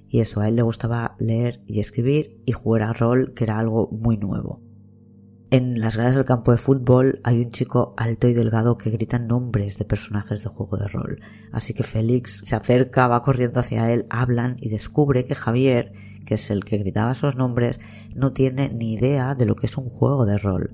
y 0.08 0.20
eso, 0.20 0.40
a 0.40 0.48
él 0.48 0.56
le 0.56 0.62
gustaba 0.62 1.16
leer 1.18 1.62
y 1.66 1.80
escribir 1.80 2.42
y 2.44 2.52
jugar 2.52 2.82
a 2.84 2.92
rol 2.92 3.34
que 3.34 3.44
era 3.44 3.58
algo 3.58 3.88
muy 3.90 4.16
nuevo. 4.16 4.60
En 5.54 5.80
las 5.80 5.96
gradas 5.96 6.16
del 6.16 6.24
campo 6.24 6.50
de 6.50 6.58
fútbol 6.58 7.20
hay 7.22 7.40
un 7.40 7.50
chico 7.50 7.94
alto 7.96 8.26
y 8.26 8.34
delgado 8.34 8.76
que 8.76 8.90
grita 8.90 9.20
nombres 9.20 9.78
de 9.78 9.84
personajes 9.84 10.42
de 10.42 10.48
juego 10.48 10.76
de 10.76 10.88
rol. 10.88 11.20
Así 11.52 11.74
que 11.74 11.84
Félix 11.84 12.42
se 12.44 12.56
acerca, 12.56 13.06
va 13.06 13.22
corriendo 13.22 13.60
hacia 13.60 13.92
él, 13.92 14.04
hablan 14.10 14.56
y 14.58 14.68
descubre 14.68 15.26
que 15.26 15.36
Javier, 15.36 15.92
que 16.26 16.34
es 16.34 16.50
el 16.50 16.64
que 16.64 16.78
gritaba 16.78 17.12
esos 17.12 17.36
nombres, 17.36 17.80
no 18.16 18.32
tiene 18.32 18.68
ni 18.68 18.94
idea 18.94 19.36
de 19.36 19.46
lo 19.46 19.54
que 19.54 19.66
es 19.66 19.76
un 19.76 19.88
juego 19.88 20.26
de 20.26 20.38
rol. 20.38 20.72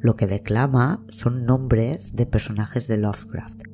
Lo 0.00 0.16
que 0.16 0.26
declama 0.26 1.04
son 1.08 1.44
nombres 1.44 2.16
de 2.16 2.24
personajes 2.24 2.88
de 2.88 2.96
Lovecraft. 2.96 3.64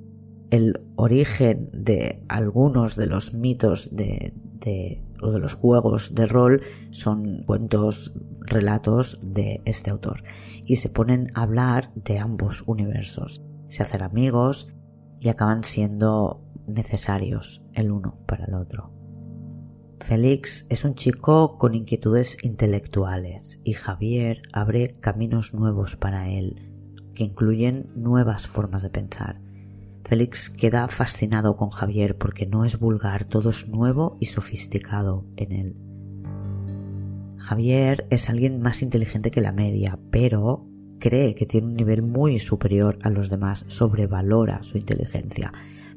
El 0.50 0.80
origen 0.96 1.70
de 1.72 2.24
algunos 2.28 2.96
de 2.96 3.06
los 3.06 3.32
mitos 3.32 3.94
de, 3.94 4.32
de, 4.58 5.04
o 5.22 5.30
de 5.30 5.38
los 5.38 5.54
juegos 5.54 6.14
de 6.14 6.26
rol 6.26 6.62
son 6.90 7.44
cuentos, 7.44 8.12
relatos 8.40 9.20
de 9.22 9.62
este 9.64 9.90
autor 9.90 10.22
y 10.64 10.76
se 10.76 10.88
ponen 10.88 11.30
a 11.34 11.42
hablar 11.42 11.92
de 11.94 12.18
ambos 12.18 12.62
universos. 12.66 13.42
Se 13.68 13.82
hacen 13.82 14.02
amigos 14.02 14.68
y 15.20 15.28
acaban 15.28 15.64
siendo 15.64 16.44
necesarios 16.66 17.64
el 17.72 17.90
uno 17.90 18.18
para 18.26 18.44
el 18.44 18.54
otro. 18.54 18.92
Félix 20.00 20.66
es 20.68 20.84
un 20.84 20.94
chico 20.94 21.58
con 21.58 21.74
inquietudes 21.74 22.36
intelectuales 22.42 23.60
y 23.64 23.72
Javier 23.72 24.42
abre 24.52 24.98
caminos 25.00 25.54
nuevos 25.54 25.96
para 25.96 26.30
él 26.30 26.72
que 27.14 27.24
incluyen 27.24 27.90
nuevas 27.96 28.46
formas 28.46 28.82
de 28.82 28.90
pensar. 28.90 29.40
Félix 30.08 30.48
queda 30.48 30.88
fascinado 30.88 31.58
con 31.58 31.68
Javier 31.68 32.16
porque 32.16 32.46
no 32.46 32.64
es 32.64 32.78
vulgar, 32.78 33.26
todo 33.26 33.50
es 33.50 33.68
nuevo 33.68 34.16
y 34.20 34.24
sofisticado 34.24 35.26
en 35.36 35.52
él. 35.52 35.76
Javier 37.36 38.06
es 38.08 38.30
alguien 38.30 38.62
más 38.62 38.80
inteligente 38.80 39.30
que 39.30 39.42
la 39.42 39.52
media, 39.52 39.98
pero 40.10 40.66
cree 40.98 41.34
que 41.34 41.44
tiene 41.44 41.66
un 41.66 41.74
nivel 41.74 42.00
muy 42.02 42.38
superior 42.38 42.98
a 43.02 43.10
los 43.10 43.28
demás, 43.28 43.66
sobrevalora 43.68 44.62
su 44.62 44.78
inteligencia, 44.78 45.52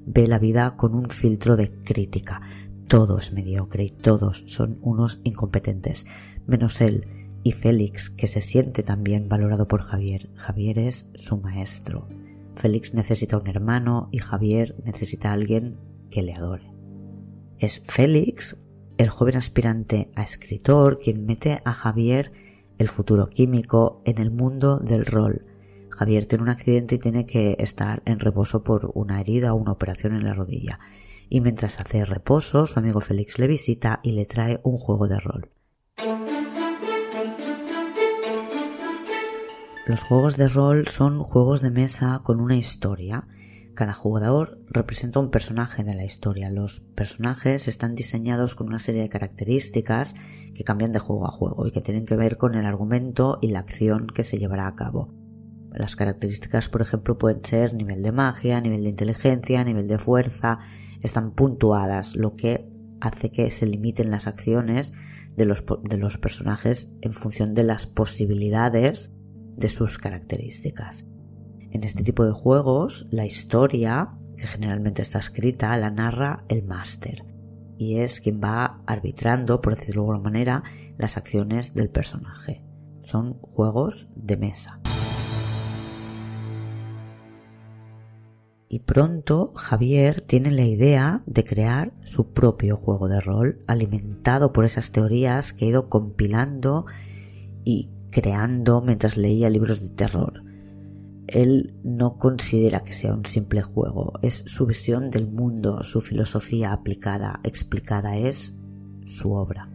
ve 0.05 0.27
la 0.27 0.39
vida 0.39 0.75
con 0.75 0.93
un 0.93 1.09
filtro 1.09 1.55
de 1.55 1.71
crítica. 1.71 2.41
Todo 2.87 3.17
es 3.17 3.31
mediocre 3.31 3.85
y 3.85 3.89
todos 3.89 4.43
son 4.45 4.77
unos 4.81 5.21
incompetentes, 5.23 6.05
menos 6.47 6.81
él 6.81 7.07
y 7.43 7.53
Félix, 7.53 8.09
que 8.09 8.27
se 8.27 8.41
siente 8.41 8.83
también 8.83 9.29
valorado 9.29 9.69
por 9.69 9.81
Javier. 9.81 10.29
Javier 10.35 10.79
es 10.79 11.07
su 11.15 11.37
maestro. 11.37 12.09
Félix 12.55 12.93
necesita 12.93 13.37
un 13.37 13.47
hermano 13.47 14.09
y 14.11 14.19
Javier 14.19 14.75
necesita 14.83 15.29
a 15.29 15.33
alguien 15.33 15.77
que 16.09 16.21
le 16.21 16.33
adore. 16.33 16.73
Es 17.59 17.81
Félix, 17.85 18.57
el 18.97 19.09
joven 19.09 19.37
aspirante 19.37 20.11
a 20.15 20.23
escritor, 20.23 20.99
quien 20.99 21.25
mete 21.25 21.61
a 21.65 21.73
Javier, 21.73 22.31
el 22.77 22.87
futuro 22.87 23.27
químico, 23.27 24.01
en 24.05 24.19
el 24.19 24.31
mundo 24.31 24.79
del 24.79 25.05
rol. 25.05 25.45
Javier 25.89 26.25
tiene 26.25 26.43
un 26.43 26.49
accidente 26.49 26.95
y 26.95 26.99
tiene 26.99 27.25
que 27.25 27.55
estar 27.59 28.01
en 28.05 28.19
reposo 28.19 28.63
por 28.63 28.91
una 28.95 29.21
herida 29.21 29.53
o 29.53 29.57
una 29.57 29.71
operación 29.71 30.15
en 30.15 30.23
la 30.23 30.33
rodilla. 30.33 30.79
Y 31.29 31.41
mientras 31.41 31.79
hace 31.79 32.03
reposo, 32.05 32.65
su 32.65 32.79
amigo 32.79 32.99
Félix 32.99 33.39
le 33.39 33.47
visita 33.47 33.99
y 34.03 34.13
le 34.13 34.25
trae 34.25 34.59
un 34.63 34.77
juego 34.77 35.07
de 35.07 35.19
rol. 35.19 35.50
Los 39.87 40.03
juegos 40.03 40.37
de 40.37 40.47
rol 40.47 40.87
son 40.87 41.23
juegos 41.23 41.61
de 41.61 41.71
mesa 41.71 42.21
con 42.23 42.39
una 42.39 42.55
historia. 42.55 43.27
Cada 43.73 43.95
jugador 43.95 44.59
representa 44.67 45.19
un 45.19 45.31
personaje 45.31 45.83
de 45.83 45.95
la 45.95 46.05
historia. 46.05 46.51
Los 46.51 46.81
personajes 46.93 47.67
están 47.67 47.95
diseñados 47.95 48.53
con 48.53 48.67
una 48.67 48.77
serie 48.77 49.01
de 49.01 49.09
características 49.09 50.13
que 50.53 50.63
cambian 50.63 50.91
de 50.91 50.99
juego 50.99 51.25
a 51.25 51.31
juego 51.31 51.65
y 51.65 51.71
que 51.71 51.81
tienen 51.81 52.05
que 52.05 52.15
ver 52.15 52.37
con 52.37 52.53
el 52.53 52.67
argumento 52.67 53.39
y 53.41 53.49
la 53.49 53.59
acción 53.59 54.05
que 54.05 54.21
se 54.21 54.37
llevará 54.37 54.67
a 54.67 54.75
cabo. 54.75 55.09
Las 55.71 55.95
características, 55.95 56.69
por 56.69 56.81
ejemplo, 56.83 57.17
pueden 57.17 57.43
ser 57.43 57.73
nivel 57.73 58.03
de 58.03 58.11
magia, 58.11 58.61
nivel 58.61 58.83
de 58.83 58.89
inteligencia, 58.89 59.63
nivel 59.63 59.87
de 59.87 59.97
fuerza, 59.97 60.59
están 61.01 61.31
puntuadas, 61.31 62.15
lo 62.15 62.35
que 62.35 62.69
hace 62.99 63.31
que 63.31 63.49
se 63.49 63.65
limiten 63.65 64.11
las 64.11 64.27
acciones 64.27 64.93
de 65.35 65.45
los, 65.45 65.63
de 65.83 65.97
los 65.97 66.19
personajes 66.19 66.89
en 67.01 67.13
función 67.13 67.55
de 67.55 67.63
las 67.63 67.87
posibilidades 67.87 69.09
de 69.55 69.69
sus 69.69 69.97
características. 69.97 71.05
En 71.71 71.83
este 71.83 72.03
tipo 72.03 72.25
de 72.25 72.33
juegos, 72.33 73.07
la 73.11 73.25
historia, 73.25 74.17
que 74.37 74.47
generalmente 74.47 75.01
está 75.01 75.19
escrita, 75.19 75.77
la 75.77 75.91
narra 75.91 76.43
el 76.49 76.63
máster 76.63 77.31
y 77.81 77.97
es 77.97 78.21
quien 78.21 78.39
va 78.39 78.83
arbitrando, 78.85 79.59
por 79.59 79.75
decirlo 79.75 80.03
de 80.03 80.09
alguna 80.09 80.23
manera, 80.29 80.63
las 80.99 81.17
acciones 81.17 81.73
del 81.73 81.89
personaje. 81.89 82.63
Son 83.01 83.39
juegos 83.41 84.07
de 84.15 84.37
mesa. 84.37 84.79
Y 88.69 88.81
pronto 88.81 89.51
Javier 89.55 90.21
tiene 90.21 90.51
la 90.51 90.63
idea 90.63 91.23
de 91.25 91.43
crear 91.43 91.91
su 92.03 92.33
propio 92.33 92.77
juego 92.77 93.07
de 93.07 93.19
rol, 93.19 93.61
alimentado 93.65 94.53
por 94.53 94.63
esas 94.63 94.91
teorías 94.91 95.51
que 95.51 95.65
ha 95.65 95.69
ido 95.69 95.89
compilando 95.89 96.85
y 97.65 97.89
creando 98.11 98.81
mientras 98.81 99.17
leía 99.17 99.49
libros 99.49 99.81
de 99.81 99.89
terror. 99.89 100.43
Él 101.27 101.73
no 101.83 102.17
considera 102.17 102.83
que 102.83 102.93
sea 102.93 103.13
un 103.13 103.25
simple 103.25 103.61
juego, 103.61 104.13
es 104.21 104.43
su 104.47 104.65
visión 104.65 105.09
del 105.09 105.27
mundo, 105.27 105.81
su 105.83 106.01
filosofía 106.01 106.73
aplicada, 106.73 107.39
explicada, 107.43 108.17
es 108.17 108.55
su 109.05 109.31
obra. 109.31 109.69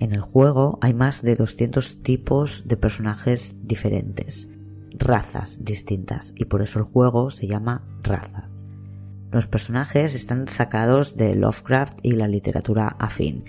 En 0.00 0.12
el 0.12 0.20
juego 0.20 0.78
hay 0.80 0.94
más 0.94 1.22
de 1.22 1.36
200 1.36 2.02
tipos 2.02 2.64
de 2.66 2.76
personajes 2.76 3.56
diferentes, 3.62 4.48
razas 4.92 5.64
distintas, 5.64 6.32
y 6.36 6.46
por 6.46 6.62
eso 6.62 6.78
el 6.78 6.84
juego 6.84 7.30
se 7.30 7.46
llama 7.46 7.84
razas. 8.02 8.64
Los 9.30 9.46
personajes 9.46 10.14
están 10.14 10.48
sacados 10.48 11.16
de 11.16 11.34
Lovecraft 11.34 11.98
y 12.02 12.12
la 12.12 12.28
literatura 12.28 12.88
afín, 12.98 13.44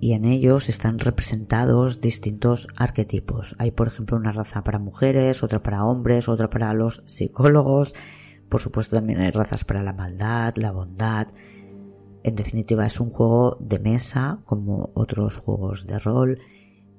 y 0.00 0.12
en 0.12 0.24
ellos 0.24 0.68
están 0.68 0.98
representados 0.98 2.00
distintos 2.00 2.68
arquetipos. 2.76 3.56
Hay, 3.58 3.70
por 3.70 3.86
ejemplo, 3.86 4.16
una 4.16 4.32
raza 4.32 4.62
para 4.62 4.78
mujeres, 4.78 5.42
otra 5.42 5.62
para 5.62 5.84
hombres, 5.84 6.28
otra 6.28 6.50
para 6.50 6.72
los 6.74 7.02
psicólogos. 7.06 7.94
Por 8.48 8.60
supuesto, 8.60 8.96
también 8.96 9.20
hay 9.20 9.30
razas 9.30 9.64
para 9.64 9.82
la 9.82 9.92
maldad, 9.92 10.54
la 10.56 10.72
bondad. 10.72 11.28
En 12.22 12.36
definitiva, 12.36 12.86
es 12.86 13.00
un 13.00 13.10
juego 13.10 13.56
de 13.60 13.78
mesa 13.78 14.40
como 14.44 14.90
otros 14.94 15.38
juegos 15.38 15.86
de 15.86 15.98
rol 15.98 16.38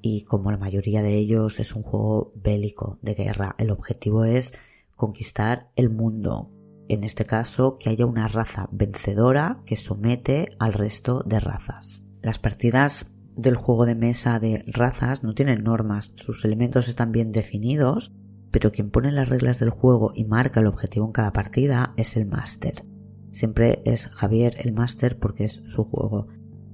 y 0.02 0.24
como 0.24 0.52
la 0.52 0.58
mayoría 0.58 1.02
de 1.02 1.16
ellos 1.16 1.60
es 1.60 1.76
un 1.76 1.84
juego 1.84 2.32
bélico 2.36 2.98
de 3.02 3.14
guerra. 3.14 3.56
El 3.58 3.72
objetivo 3.72 4.26
es 4.26 4.54
conquistar 4.96 5.70
el 5.76 5.90
mundo. 5.90 6.52
En 6.90 7.04
este 7.04 7.26
caso, 7.26 7.78
que 7.78 7.90
haya 7.90 8.06
una 8.06 8.28
raza 8.28 8.70
vencedora 8.72 9.62
que 9.66 9.76
somete 9.76 10.50
al 10.60 10.74
resto 10.74 11.24
de 11.26 11.40
razas. 11.40 12.07
Las 12.28 12.40
partidas 12.40 13.10
del 13.38 13.56
juego 13.56 13.86
de 13.86 13.96
mesa 13.96 14.38
de 14.42 14.66
razas 14.68 15.24
no 15.24 15.34
tienen 15.34 15.64
normas, 15.64 16.12
sus 16.18 16.44
elementos 16.44 16.90
están 16.90 17.14
bien 17.14 17.32
definidos, 17.32 18.14
pero 18.52 18.74
quien 18.74 18.92
pone 18.92 19.14
las 19.14 19.30
reglas 19.30 19.62
del 19.62 19.70
juego 19.70 20.12
y 20.14 20.26
marca 20.26 20.60
el 20.60 20.68
objetivo 20.68 21.06
en 21.06 21.14
cada 21.14 21.32
partida 21.32 21.94
es 21.96 22.18
el 22.18 22.26
máster. 22.26 22.84
Siempre 23.32 23.82
es 23.86 24.10
Javier 24.10 24.58
el 24.60 24.74
máster 24.74 25.18
porque 25.18 25.46
es 25.46 25.62
su 25.64 25.86
juego. 25.86 26.28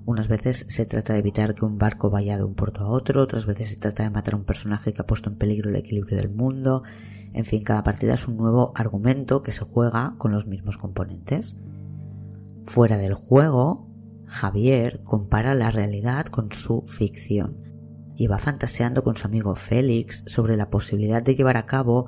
Unas 0.07 0.27
veces 0.27 0.65
se 0.69 0.87
trata 0.87 1.13
de 1.13 1.19
evitar 1.19 1.53
que 1.53 1.65
un 1.65 1.77
barco 1.77 2.09
vaya 2.09 2.35
de 2.35 2.43
un 2.43 2.55
puerto 2.55 2.81
a 2.81 2.89
otro, 2.89 3.21
otras 3.21 3.45
veces 3.45 3.69
se 3.69 3.77
trata 3.77 4.01
de 4.01 4.09
matar 4.09 4.33
a 4.33 4.37
un 4.37 4.45
personaje 4.45 4.91
que 4.91 5.03
ha 5.03 5.05
puesto 5.05 5.29
en 5.29 5.37
peligro 5.37 5.69
el 5.69 5.75
equilibrio 5.75 6.17
del 6.17 6.31
mundo. 6.31 6.81
En 7.33 7.45
fin, 7.45 7.63
cada 7.63 7.83
partida 7.83 8.15
es 8.15 8.27
un 8.27 8.37
nuevo 8.37 8.71
argumento 8.73 9.43
que 9.43 9.51
se 9.51 9.65
juega 9.65 10.15
con 10.17 10.31
los 10.31 10.47
mismos 10.47 10.79
componentes. 10.79 11.59
Fuera 12.65 12.97
del 12.97 13.13
juego, 13.13 13.92
Javier 14.33 15.03
compara 15.03 15.53
la 15.53 15.69
realidad 15.69 16.25
con 16.25 16.51
su 16.51 16.85
ficción 16.87 17.55
y 18.15 18.25
va 18.25 18.39
fantaseando 18.39 19.03
con 19.03 19.15
su 19.15 19.27
amigo 19.27 19.55
Félix 19.55 20.23
sobre 20.25 20.57
la 20.57 20.71
posibilidad 20.71 21.21
de 21.21 21.35
llevar 21.35 21.55
a 21.55 21.67
cabo 21.67 22.07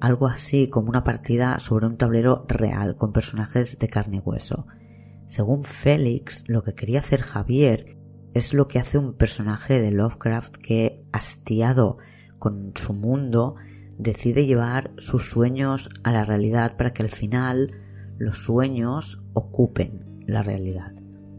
algo 0.00 0.28
así 0.28 0.68
como 0.68 0.88
una 0.88 1.04
partida 1.04 1.58
sobre 1.58 1.86
un 1.86 1.98
tablero 1.98 2.46
real 2.48 2.96
con 2.96 3.12
personajes 3.12 3.78
de 3.78 3.86
carne 3.86 4.16
y 4.16 4.20
hueso. 4.20 4.66
Según 5.26 5.62
Félix, 5.62 6.42
lo 6.46 6.62
que 6.62 6.74
quería 6.74 7.00
hacer 7.00 7.20
Javier 7.20 7.98
es 8.32 8.54
lo 8.54 8.66
que 8.66 8.78
hace 8.78 8.96
un 8.96 9.12
personaje 9.12 9.78
de 9.78 9.90
Lovecraft 9.90 10.56
que, 10.56 11.04
hastiado 11.12 11.98
con 12.38 12.72
su 12.76 12.94
mundo, 12.94 13.56
decide 13.98 14.46
llevar 14.46 14.92
sus 14.96 15.28
sueños 15.28 15.90
a 16.02 16.12
la 16.12 16.24
realidad 16.24 16.78
para 16.78 16.94
que 16.94 17.02
al 17.02 17.10
final 17.10 17.72
los 18.16 18.38
sueños 18.38 19.22
ocupen 19.34 20.22
la 20.26 20.40
realidad 20.40 20.97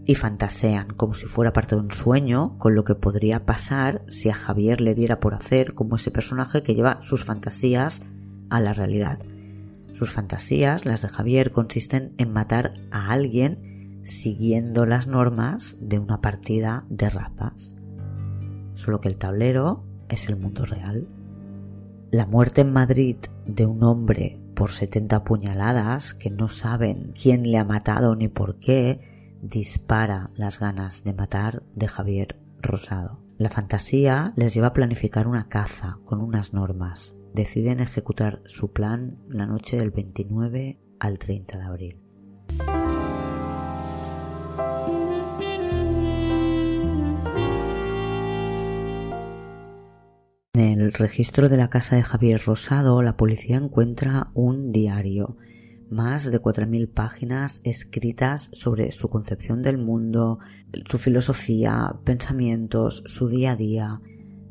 y 0.09 0.15
fantasean 0.15 0.87
como 0.87 1.13
si 1.13 1.27
fuera 1.27 1.53
parte 1.53 1.75
de 1.75 1.81
un 1.81 1.91
sueño 1.91 2.57
con 2.57 2.73
lo 2.73 2.83
que 2.83 2.95
podría 2.95 3.45
pasar 3.45 4.01
si 4.07 4.27
a 4.31 4.33
Javier 4.33 4.81
le 4.81 4.95
diera 4.95 5.19
por 5.19 5.35
hacer 5.35 5.75
como 5.75 5.97
ese 5.97 6.09
personaje 6.09 6.63
que 6.63 6.73
lleva 6.73 6.99
sus 7.03 7.23
fantasías 7.23 8.01
a 8.49 8.59
la 8.59 8.73
realidad. 8.73 9.19
Sus 9.93 10.09
fantasías, 10.11 10.87
las 10.87 11.03
de 11.03 11.09
Javier, 11.09 11.51
consisten 11.51 12.15
en 12.17 12.33
matar 12.33 12.73
a 12.89 13.11
alguien 13.11 13.99
siguiendo 14.01 14.87
las 14.87 15.05
normas 15.05 15.77
de 15.79 15.99
una 15.99 16.21
partida 16.21 16.87
de 16.89 17.11
rapas. 17.11 17.75
Solo 18.73 19.01
que 19.01 19.09
el 19.09 19.17
tablero 19.17 19.83
es 20.09 20.27
el 20.27 20.37
mundo 20.37 20.65
real. 20.65 21.07
La 22.09 22.25
muerte 22.25 22.61
en 22.61 22.73
Madrid 22.73 23.17
de 23.45 23.67
un 23.67 23.83
hombre 23.83 24.41
por 24.55 24.71
70 24.71 25.23
puñaladas 25.23 26.15
que 26.15 26.31
no 26.31 26.49
saben 26.49 27.13
quién 27.13 27.43
le 27.43 27.59
ha 27.59 27.63
matado 27.63 28.15
ni 28.15 28.27
por 28.27 28.55
qué 28.55 29.18
dispara 29.41 30.31
las 30.35 30.59
ganas 30.59 31.03
de 31.03 31.13
matar 31.13 31.63
de 31.75 31.87
Javier 31.87 32.39
Rosado. 32.61 33.19
La 33.37 33.49
fantasía 33.49 34.33
les 34.35 34.53
lleva 34.53 34.67
a 34.67 34.73
planificar 34.73 35.27
una 35.27 35.47
caza 35.47 35.99
con 36.05 36.21
unas 36.21 36.53
normas. 36.53 37.15
Deciden 37.33 37.79
ejecutar 37.79 38.41
su 38.45 38.73
plan 38.73 39.17
la 39.29 39.45
noche 39.45 39.77
del 39.77 39.91
29 39.91 40.79
al 40.99 41.19
30 41.19 41.57
de 41.57 41.63
abril. 41.63 42.01
En 50.53 50.81
el 50.81 50.91
registro 50.91 51.47
de 51.47 51.55
la 51.55 51.69
casa 51.69 51.95
de 51.95 52.03
Javier 52.03 52.41
Rosado, 52.45 53.01
la 53.01 53.15
policía 53.15 53.55
encuentra 53.57 54.31
un 54.33 54.73
diario 54.73 55.37
más 55.89 56.29
de 56.29 56.41
4.000 56.41 56.91
páginas 56.93 57.61
escritas 57.63 58.49
sobre 58.53 58.91
su 58.91 59.09
concepción 59.09 59.61
del 59.61 59.77
mundo, 59.77 60.39
su 60.89 60.97
filosofía, 60.97 61.95
pensamientos, 62.03 63.03
su 63.05 63.27
día 63.27 63.51
a 63.51 63.55
día. 63.55 64.01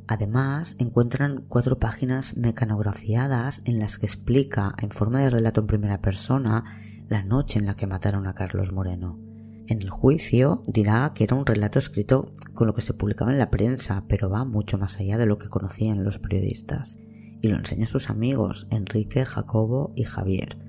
Además, 0.06 0.74
encuentran 0.78 1.44
cuatro 1.48 1.78
páginas 1.78 2.36
mecanografiadas 2.36 3.62
en 3.66 3.78
las 3.78 3.98
que 3.98 4.06
explica, 4.06 4.74
en 4.78 4.90
forma 4.90 5.20
de 5.20 5.30
relato 5.30 5.60
en 5.60 5.66
primera 5.66 6.00
persona, 6.00 6.64
la 7.08 7.22
noche 7.22 7.58
en 7.58 7.66
la 7.66 7.76
que 7.76 7.86
mataron 7.86 8.26
a 8.26 8.34
Carlos 8.34 8.72
Moreno. 8.72 9.18
En 9.66 9.82
el 9.82 9.90
juicio 9.90 10.62
dirá 10.66 11.12
que 11.14 11.24
era 11.24 11.36
un 11.36 11.44
relato 11.44 11.78
escrito 11.78 12.32
con 12.54 12.66
lo 12.66 12.74
que 12.74 12.80
se 12.80 12.94
publicaba 12.94 13.32
en 13.32 13.38
la 13.38 13.50
prensa, 13.50 14.04
pero 14.08 14.30
va 14.30 14.44
mucho 14.44 14.78
más 14.78 14.98
allá 14.98 15.18
de 15.18 15.26
lo 15.26 15.38
que 15.38 15.50
conocían 15.50 16.04
los 16.04 16.18
periodistas. 16.18 16.98
Y 17.42 17.48
lo 17.48 17.58
enseña 17.58 17.84
a 17.84 17.88
sus 17.88 18.08
amigos, 18.08 18.66
Enrique, 18.70 19.24
Jacobo 19.24 19.92
y 19.94 20.04
Javier 20.04 20.67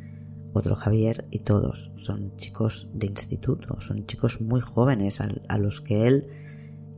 otro 0.60 0.76
Javier 0.76 1.28
y 1.32 1.40
todos 1.40 1.92
son 1.96 2.36
chicos 2.38 2.88
de 2.94 3.08
instituto, 3.08 3.80
son 3.82 4.06
chicos 4.06 4.42
muy 4.42 4.62
jóvenes 4.62 5.22
a, 5.22 5.58
los 5.58 5.82
que 5.82 6.08
él 6.08 6.28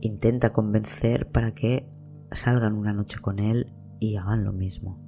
intenta 0.00 0.52
convencer 0.52 1.30
para 1.30 1.54
que 1.54 1.88
salgan 2.30 2.74
una 2.74 2.92
noche 2.92 3.18
con 3.20 3.38
él 3.38 3.72
y 4.00 4.16
hagan 4.16 4.44
lo 4.44 4.52
mismo. 4.52 5.00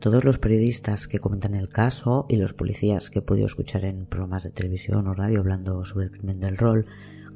Todos 0.00 0.24
los 0.24 0.38
periodistas 0.38 1.06
que 1.06 1.18
comentan 1.18 1.54
el 1.54 1.68
caso 1.68 2.26
y 2.28 2.36
los 2.36 2.54
policías 2.54 3.10
que 3.10 3.18
he 3.18 3.22
podido 3.22 3.46
escuchar 3.46 3.84
en 3.84 4.06
programas 4.06 4.44
de 4.44 4.50
televisión 4.50 5.06
o 5.06 5.14
radio 5.14 5.40
hablando 5.40 5.84
sobre 5.84 6.06
el 6.06 6.10
crimen 6.12 6.40
del 6.40 6.56
rol 6.56 6.86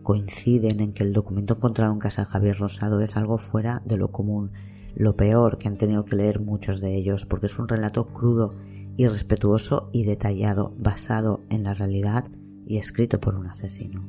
coinciden 0.02 0.80
en 0.80 0.92
que 0.92 1.02
el 1.02 1.12
documento 1.12 1.54
encontrado 1.54 1.92
en 1.92 1.98
casa 1.98 2.22
de 2.22 2.28
Javier 2.28 2.58
Rosado 2.58 3.00
es 3.00 3.16
algo 3.16 3.38
fuera 3.38 3.82
de 3.84 3.96
lo 3.96 4.12
común, 4.12 4.52
lo 4.94 5.16
peor 5.16 5.58
que 5.58 5.68
han 5.68 5.76
tenido 5.76 6.04
que 6.04 6.16
leer 6.16 6.40
muchos 6.40 6.80
de 6.80 6.94
ellos, 6.94 7.26
porque 7.26 7.46
es 7.46 7.58
un 7.58 7.68
relato 7.68 8.06
crudo 8.06 8.54
irrespetuoso 8.96 9.90
y 9.92 10.04
detallado, 10.04 10.74
basado 10.78 11.42
en 11.50 11.64
la 11.64 11.74
realidad 11.74 12.24
y 12.66 12.78
escrito 12.78 13.20
por 13.20 13.34
un 13.34 13.46
asesino. 13.46 14.04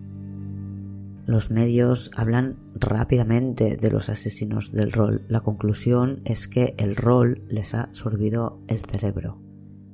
Los 1.25 1.49
medios 1.49 2.11
hablan 2.15 2.57
rápidamente 2.75 3.77
de 3.77 3.89
los 3.89 4.09
asesinos 4.09 4.71
del 4.71 4.91
rol. 4.91 5.25
La 5.27 5.39
conclusión 5.39 6.21
es 6.23 6.47
que 6.47 6.75
el 6.77 6.95
rol 6.95 7.43
les 7.49 7.73
ha 7.73 7.89
sorbido 7.93 8.59
el 8.67 8.81
cerebro, 8.81 9.41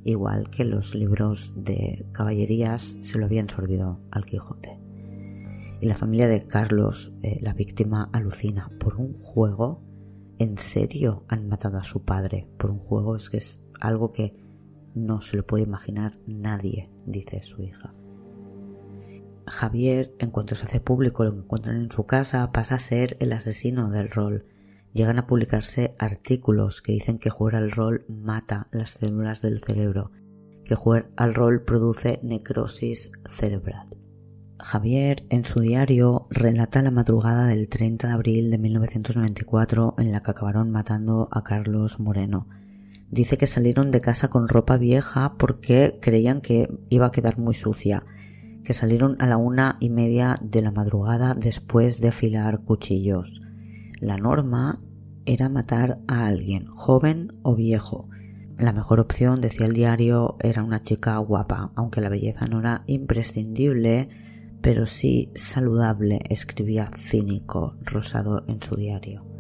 igual 0.03 0.49
que 0.49 0.65
los 0.65 0.93
libros 0.93 1.53
de 1.55 2.05
caballerías 2.11 2.97
se 2.99 3.17
lo 3.17 3.25
habían 3.25 3.47
sorbido 3.47 4.01
al 4.11 4.25
Quijote. 4.25 4.77
Y 5.79 5.87
la 5.87 5.95
familia 5.95 6.27
de 6.27 6.45
Carlos, 6.45 7.13
eh, 7.23 7.39
la 7.41 7.53
víctima, 7.53 8.09
alucina. 8.11 8.69
¿Por 8.77 8.97
un 8.97 9.13
juego? 9.13 9.81
¿En 10.37 10.57
serio 10.57 11.23
han 11.29 11.47
matado 11.47 11.77
a 11.77 11.83
su 11.83 12.03
padre? 12.03 12.49
Por 12.57 12.71
un 12.71 12.79
juego 12.79 13.15
es 13.15 13.29
que 13.29 13.37
es 13.37 13.63
algo 13.79 14.11
que 14.11 14.35
no 14.95 15.21
se 15.21 15.37
lo 15.37 15.45
puede 15.45 15.63
imaginar 15.63 16.17
nadie, 16.25 16.89
dice 17.05 17.39
su 17.39 17.61
hija. 17.61 17.93
Javier, 19.47 20.13
en 20.19 20.31
cuanto 20.31 20.55
se 20.55 20.65
hace 20.65 20.79
público 20.79 21.23
lo 21.23 21.33
que 21.33 21.39
encuentran 21.39 21.75
en 21.77 21.91
su 21.91 22.05
casa, 22.05 22.51
pasa 22.51 22.75
a 22.75 22.79
ser 22.79 23.17
el 23.19 23.33
asesino 23.33 23.89
del 23.89 24.09
rol. 24.09 24.45
Llegan 24.93 25.19
a 25.19 25.27
publicarse 25.27 25.95
artículos 25.99 26.81
que 26.81 26.93
dicen 26.93 27.17
que 27.17 27.29
jugar 27.29 27.55
al 27.55 27.71
rol 27.71 28.05
mata 28.07 28.67
las 28.71 28.91
células 28.91 29.41
del 29.41 29.61
cerebro, 29.61 30.11
que 30.63 30.75
jugar 30.75 31.11
al 31.15 31.33
rol 31.33 31.63
produce 31.63 32.19
necrosis 32.23 33.11
cerebral. 33.29 33.89
Javier, 34.59 35.25
en 35.29 35.43
su 35.43 35.59
diario, 35.59 36.25
relata 36.29 36.81
la 36.83 36.91
madrugada 36.91 37.47
del 37.47 37.67
30 37.67 38.07
de 38.07 38.13
abril 38.13 38.51
de 38.51 38.57
1994 38.59 39.95
en 39.97 40.11
la 40.11 40.21
que 40.21 40.31
acabaron 40.31 40.69
matando 40.69 41.29
a 41.31 41.43
Carlos 41.43 41.99
Moreno, 41.99 42.47
Dice 43.11 43.37
que 43.37 43.45
salieron 43.45 43.91
de 43.91 43.99
casa 43.99 44.29
con 44.29 44.47
ropa 44.47 44.77
vieja 44.77 45.35
porque 45.37 45.99
creían 46.01 46.39
que 46.39 46.69
iba 46.89 47.07
a 47.07 47.11
quedar 47.11 47.37
muy 47.37 47.53
sucia, 47.53 48.05
que 48.63 48.73
salieron 48.73 49.17
a 49.19 49.27
la 49.27 49.35
una 49.35 49.75
y 49.81 49.89
media 49.89 50.39
de 50.41 50.61
la 50.61 50.71
madrugada 50.71 51.33
después 51.33 51.99
de 51.99 52.07
afilar 52.07 52.61
cuchillos. 52.61 53.41
La 53.99 54.15
norma 54.15 54.79
era 55.25 55.49
matar 55.49 55.99
a 56.07 56.25
alguien, 56.27 56.67
joven 56.67 57.33
o 57.43 57.53
viejo. 57.53 58.07
La 58.57 58.71
mejor 58.71 59.01
opción, 59.01 59.41
decía 59.41 59.65
el 59.65 59.73
diario, 59.73 60.37
era 60.39 60.63
una 60.63 60.81
chica 60.81 61.17
guapa, 61.17 61.73
aunque 61.75 61.99
la 61.99 62.09
belleza 62.09 62.45
no 62.45 62.59
era 62.59 62.83
imprescindible, 62.87 64.07
pero 64.61 64.85
sí 64.85 65.31
saludable, 65.35 66.19
escribía 66.29 66.89
cínico, 66.95 67.75
rosado 67.81 68.45
en 68.47 68.61
su 68.61 68.75
diario. 68.75 69.30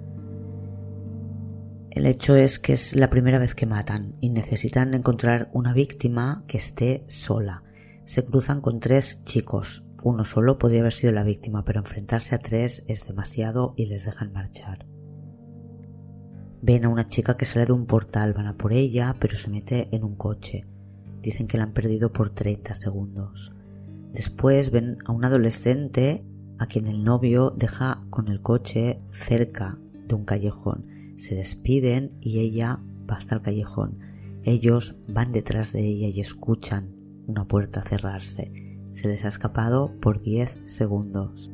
El 1.91 2.05
hecho 2.05 2.37
es 2.37 2.57
que 2.57 2.71
es 2.71 2.95
la 2.95 3.09
primera 3.09 3.37
vez 3.37 3.53
que 3.53 3.65
matan 3.65 4.15
y 4.21 4.29
necesitan 4.29 4.93
encontrar 4.93 5.49
una 5.51 5.73
víctima 5.73 6.45
que 6.47 6.55
esté 6.55 7.03
sola. 7.09 7.63
Se 8.05 8.23
cruzan 8.23 8.61
con 8.61 8.79
tres 8.79 9.25
chicos. 9.25 9.83
Uno 10.01 10.23
solo 10.23 10.57
podría 10.57 10.79
haber 10.79 10.93
sido 10.93 11.11
la 11.11 11.23
víctima, 11.23 11.65
pero 11.65 11.81
enfrentarse 11.81 12.33
a 12.33 12.39
tres 12.39 12.85
es 12.87 13.05
demasiado 13.05 13.73
y 13.75 13.87
les 13.87 14.05
dejan 14.05 14.31
marchar. 14.31 14.85
Ven 16.61 16.85
a 16.85 16.89
una 16.89 17.09
chica 17.09 17.35
que 17.35 17.45
sale 17.45 17.65
de 17.65 17.73
un 17.73 17.87
portal, 17.87 18.31
van 18.31 18.47
a 18.47 18.57
por 18.57 18.71
ella, 18.71 19.17
pero 19.19 19.35
se 19.35 19.49
mete 19.49 19.89
en 19.91 20.05
un 20.05 20.15
coche. 20.15 20.65
Dicen 21.21 21.45
que 21.45 21.57
la 21.57 21.65
han 21.65 21.73
perdido 21.73 22.13
por 22.13 22.29
30 22.29 22.73
segundos. 22.73 23.51
Después 24.13 24.71
ven 24.71 24.97
a 25.05 25.11
un 25.11 25.25
adolescente 25.25 26.23
a 26.57 26.67
quien 26.67 26.87
el 26.87 27.03
novio 27.03 27.51
deja 27.51 28.05
con 28.09 28.29
el 28.29 28.41
coche 28.41 29.01
cerca 29.11 29.77
de 30.07 30.15
un 30.15 30.23
callejón 30.23 31.00
se 31.21 31.35
despiden 31.35 32.17
y 32.19 32.39
ella 32.39 32.79
va 33.07 33.17
hasta 33.17 33.35
el 33.35 33.43
callejón. 33.43 33.99
Ellos 34.41 34.95
van 35.07 35.31
detrás 35.31 35.71
de 35.71 35.81
ella 35.85 36.07
y 36.07 36.19
escuchan 36.19 36.95
una 37.27 37.47
puerta 37.47 37.83
cerrarse. 37.83 38.51
Se 38.89 39.07
les 39.07 39.23
ha 39.23 39.27
escapado 39.27 39.93
por 40.01 40.23
10 40.23 40.57
segundos. 40.63 41.51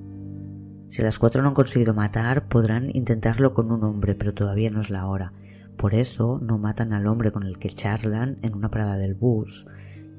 Si 0.87 1.01
las 1.01 1.19
cuatro 1.19 1.41
no 1.41 1.49
han 1.49 1.53
conseguido 1.53 1.93
matar, 1.93 2.47
podrán 2.47 2.95
intentarlo 2.95 3.53
con 3.53 3.69
un 3.73 3.83
hombre, 3.83 4.15
pero 4.15 4.33
todavía 4.33 4.69
no 4.69 4.79
es 4.79 4.89
la 4.89 5.05
hora. 5.05 5.33
Por 5.75 5.95
eso 5.95 6.39
no 6.41 6.57
matan 6.57 6.93
al 6.93 7.05
hombre 7.05 7.33
con 7.33 7.43
el 7.43 7.59
que 7.59 7.67
charlan 7.67 8.37
en 8.43 8.55
una 8.55 8.71
parada 8.71 8.95
del 8.95 9.15
bus 9.15 9.67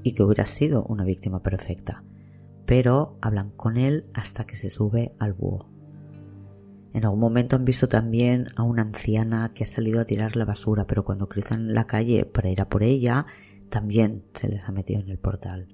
y 0.03 0.13
que 0.13 0.25
hubiera 0.25 0.45
sido 0.45 0.85
una 0.85 1.05
víctima 1.05 1.43
perfecta. 1.43 2.05
Pero 2.67 3.17
hablan 3.23 3.51
con 3.53 3.79
él 3.79 4.11
hasta 4.13 4.45
que 4.45 4.57
se 4.57 4.69
sube 4.69 5.15
al 5.19 5.33
búho. 5.33 5.78
En 6.95 7.05
algún 7.05 7.21
momento 7.21 7.57
han 7.57 7.65
visto 7.65 7.89
también 7.89 8.49
a 8.57 8.63
una 8.63 8.83
anciana 8.83 9.53
que 9.55 9.65
ha 9.65 9.67
salido 9.67 10.01
a 10.01 10.05
tirar 10.05 10.37
la 10.37 10.45
basura, 10.45 10.87
pero 10.87 11.05
cuando 11.05 11.29
cruzan 11.29 11.75
la 11.75 11.87
calle 11.87 12.25
para 12.25 12.49
ir 12.49 12.61
a 12.61 12.69
por 12.69 12.83
ella, 12.83 13.27
también 13.69 14.25
se 14.33 14.49
les 14.49 14.65
ha 14.65 14.73
metido 14.73 15.01
en 15.01 15.11
el 15.11 15.19
portal. 15.19 15.69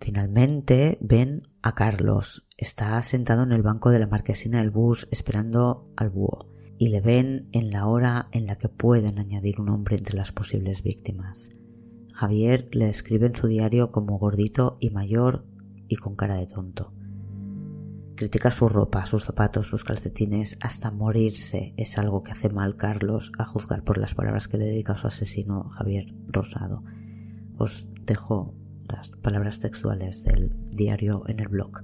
Finalmente 0.00 0.98
ven 1.00 1.48
a 1.62 1.74
Carlos. 1.74 2.48
Está 2.56 3.02
sentado 3.02 3.42
en 3.42 3.52
el 3.52 3.62
banco 3.62 3.90
de 3.90 3.98
la 3.98 4.06
marquesina 4.06 4.58
del 4.58 4.70
bus 4.70 5.08
esperando 5.10 5.90
al 5.96 6.10
búho 6.10 6.48
y 6.78 6.88
le 6.88 7.00
ven 7.00 7.48
en 7.52 7.70
la 7.70 7.86
hora 7.86 8.28
en 8.32 8.46
la 8.46 8.56
que 8.56 8.68
pueden 8.68 9.18
añadir 9.18 9.60
un 9.60 9.70
hombre 9.70 9.96
entre 9.96 10.16
las 10.16 10.32
posibles 10.32 10.82
víctimas. 10.82 11.50
Javier 12.12 12.68
le 12.72 12.86
describe 12.86 13.26
en 13.26 13.36
su 13.36 13.46
diario 13.46 13.92
como 13.92 14.18
gordito 14.18 14.76
y 14.80 14.90
mayor 14.90 15.44
y 15.88 15.96
con 15.96 16.16
cara 16.16 16.36
de 16.36 16.46
tonto. 16.46 16.92
Critica 18.16 18.50
su 18.50 18.66
ropa, 18.68 19.04
sus 19.04 19.24
zapatos, 19.24 19.66
sus 19.66 19.84
calcetines, 19.84 20.56
hasta 20.62 20.90
morirse. 20.90 21.74
Es 21.76 21.98
algo 21.98 22.22
que 22.22 22.32
hace 22.32 22.48
mal 22.48 22.74
Carlos 22.76 23.30
a 23.38 23.44
juzgar 23.44 23.84
por 23.84 23.98
las 23.98 24.14
palabras 24.14 24.48
que 24.48 24.56
le 24.56 24.64
dedica 24.64 24.94
a 24.94 24.96
su 24.96 25.06
asesino 25.06 25.68
Javier 25.68 26.14
Rosado. 26.26 26.82
Os 27.58 27.86
dejo 28.06 28.54
las 28.88 29.10
palabras 29.10 29.60
textuales 29.60 30.24
del 30.24 30.56
diario 30.70 31.24
en 31.26 31.40
el 31.40 31.48
blog. 31.48 31.82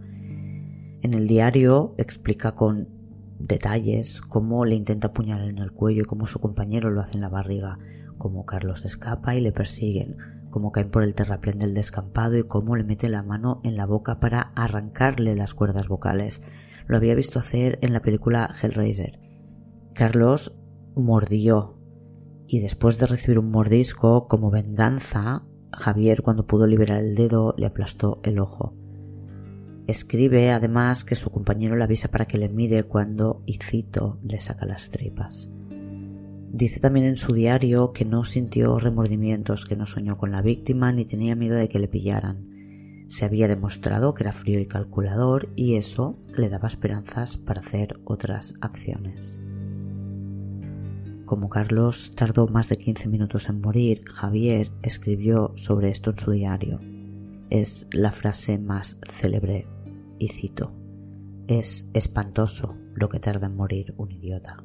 En 1.03 1.13
el 1.13 1.29
diario 1.29 1.95
explica 1.99 2.53
con 2.53 2.89
detalles 3.39 4.23
cómo 4.23 4.65
le 4.65 4.75
intenta 4.75 5.09
apuñalar 5.09 5.49
en 5.49 5.59
el 5.59 5.73
cuello 5.73 6.03
y 6.03 6.07
cómo 6.07 6.27
su 6.27 6.39
compañero 6.39 6.91
lo 6.91 7.03
hace 7.03 7.17
en 7.17 7.21
la 7.21 7.29
barriga. 7.29 7.79
cómo 8.17 8.47
Carlos 8.47 8.85
escapa 8.87 9.35
y 9.35 9.41
le 9.41 9.53
persiguen, 9.53 10.17
cómo 10.53 10.71
caen 10.71 10.91
por 10.91 11.03
el 11.03 11.15
terraplén 11.15 11.59
del 11.59 11.75
descampado 11.75 12.39
y 12.39 12.45
cómo 12.45 12.77
le 12.77 12.85
mete 12.85 13.09
la 13.09 13.25
mano 13.25 13.61
en 13.65 13.77
la 13.77 13.87
boca 13.87 14.21
para 14.21 14.53
arrancarle 14.55 15.35
las 15.35 15.55
cuerdas 15.55 15.89
vocales. 15.89 16.43
Lo 16.87 16.97
había 16.97 17.17
visto 17.17 17.41
hacer 17.41 17.81
en 17.83 17.93
la 17.93 18.03
película 18.03 18.55
Hellraiser. 18.63 19.19
Carlos 19.95 20.55
mordió 20.95 21.79
y 22.47 22.61
después 22.61 22.99
de 22.99 23.07
recibir 23.07 23.41
un 23.41 23.51
mordisco 23.51 24.29
como 24.29 24.51
venganza, 24.53 25.43
Javier 25.73 26.23
cuando 26.23 26.47
pudo 26.47 26.67
liberar 26.67 26.99
el 26.99 27.15
dedo 27.15 27.55
le 27.57 27.67
aplastó 27.67 28.21
el 28.23 28.39
ojo. 28.39 28.77
Escribe 29.87 30.53
además 30.53 31.03
que 31.03 31.17
su 31.17 31.31
compañero 31.31 31.75
le 31.77 31.85
avisa 31.85 32.09
para 32.09 32.27
que 32.27 32.39
le 32.39 32.49
mire 32.49 32.85
cuando, 32.85 33.43
y 33.47 33.59
cito, 33.59 34.21
le 34.23 34.41
saca 34.41 34.65
las 34.65 34.91
tripas. 34.91 35.51
Dice 36.53 36.81
también 36.81 37.07
en 37.07 37.17
su 37.17 37.33
diario 37.33 37.95
que 37.95 38.05
no 38.05 38.25
sintió 38.25 38.79
remordimientos, 38.79 39.65
que 39.65 39.75
no 39.75 39.87
soñó 39.87 40.19
con 40.19 40.33
la 40.33 40.43
víctima 40.43 40.93
ni 40.93 41.07
tenía 41.07 41.35
miedo 41.35 41.57
de 41.57 41.67
que 41.67 41.79
le 41.79 41.89
pillaran. 41.89 43.07
Se 43.09 43.25
había 43.25 43.49
demostrado 43.49 44.13
que 44.13 44.25
era 44.25 44.33
frío 44.33 44.61
y 44.61 44.67
calculador 44.67 45.49
y 45.57 45.77
eso 45.77 46.19
le 46.37 46.51
daba 46.51 46.69
esperanzas 46.69 47.39
para 47.39 47.63
hacer 47.63 47.99
otras 48.05 48.53
acciones. 48.61 49.41
Como 51.25 51.49
Carlos 51.49 52.11
tardó 52.15 52.47
más 52.47 52.69
de 52.69 52.77
15 52.77 53.09
minutos 53.09 53.49
en 53.49 53.63
morir, 53.63 54.05
Javier 54.05 54.71
escribió 54.83 55.55
sobre 55.57 55.89
esto 55.89 56.11
en 56.11 56.19
su 56.19 56.33
diario. 56.33 56.81
Es 57.49 57.87
la 57.93 58.13
frase 58.13 58.59
más 58.59 58.99
célebre 59.11 59.67
y 60.19 60.29
cito. 60.29 60.75
Es 61.49 61.89
espantoso 61.95 62.77
lo 62.95 63.09
que 63.09 63.21
tarda 63.21 63.47
en 63.47 63.57
morir 63.57 63.95
un 63.97 64.11
idiota. 64.13 64.63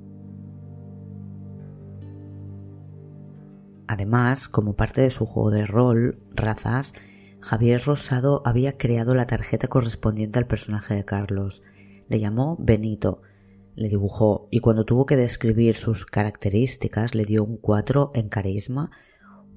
Además, 3.87 4.49
como 4.49 4.75
parte 4.75 5.01
de 5.01 5.11
su 5.11 5.25
juego 5.25 5.49
de 5.49 5.65
rol, 5.65 6.19
Razas, 6.35 6.93
Javier 7.39 7.81
Rosado 7.85 8.41
había 8.45 8.77
creado 8.77 9.15
la 9.15 9.27
tarjeta 9.27 9.67
correspondiente 9.67 10.39
al 10.39 10.47
personaje 10.47 10.93
de 10.93 11.05
Carlos. 11.05 11.63
Le 12.09 12.19
llamó 12.19 12.57
Benito, 12.59 13.21
le 13.75 13.87
dibujó 13.87 14.49
y 14.51 14.59
cuando 14.59 14.85
tuvo 14.85 15.05
que 15.05 15.15
describir 15.15 15.75
sus 15.75 16.05
características 16.05 17.15
le 17.15 17.25
dio 17.25 17.43
un 17.43 17.57
4 17.57 18.11
en 18.15 18.27
carisma, 18.27 18.91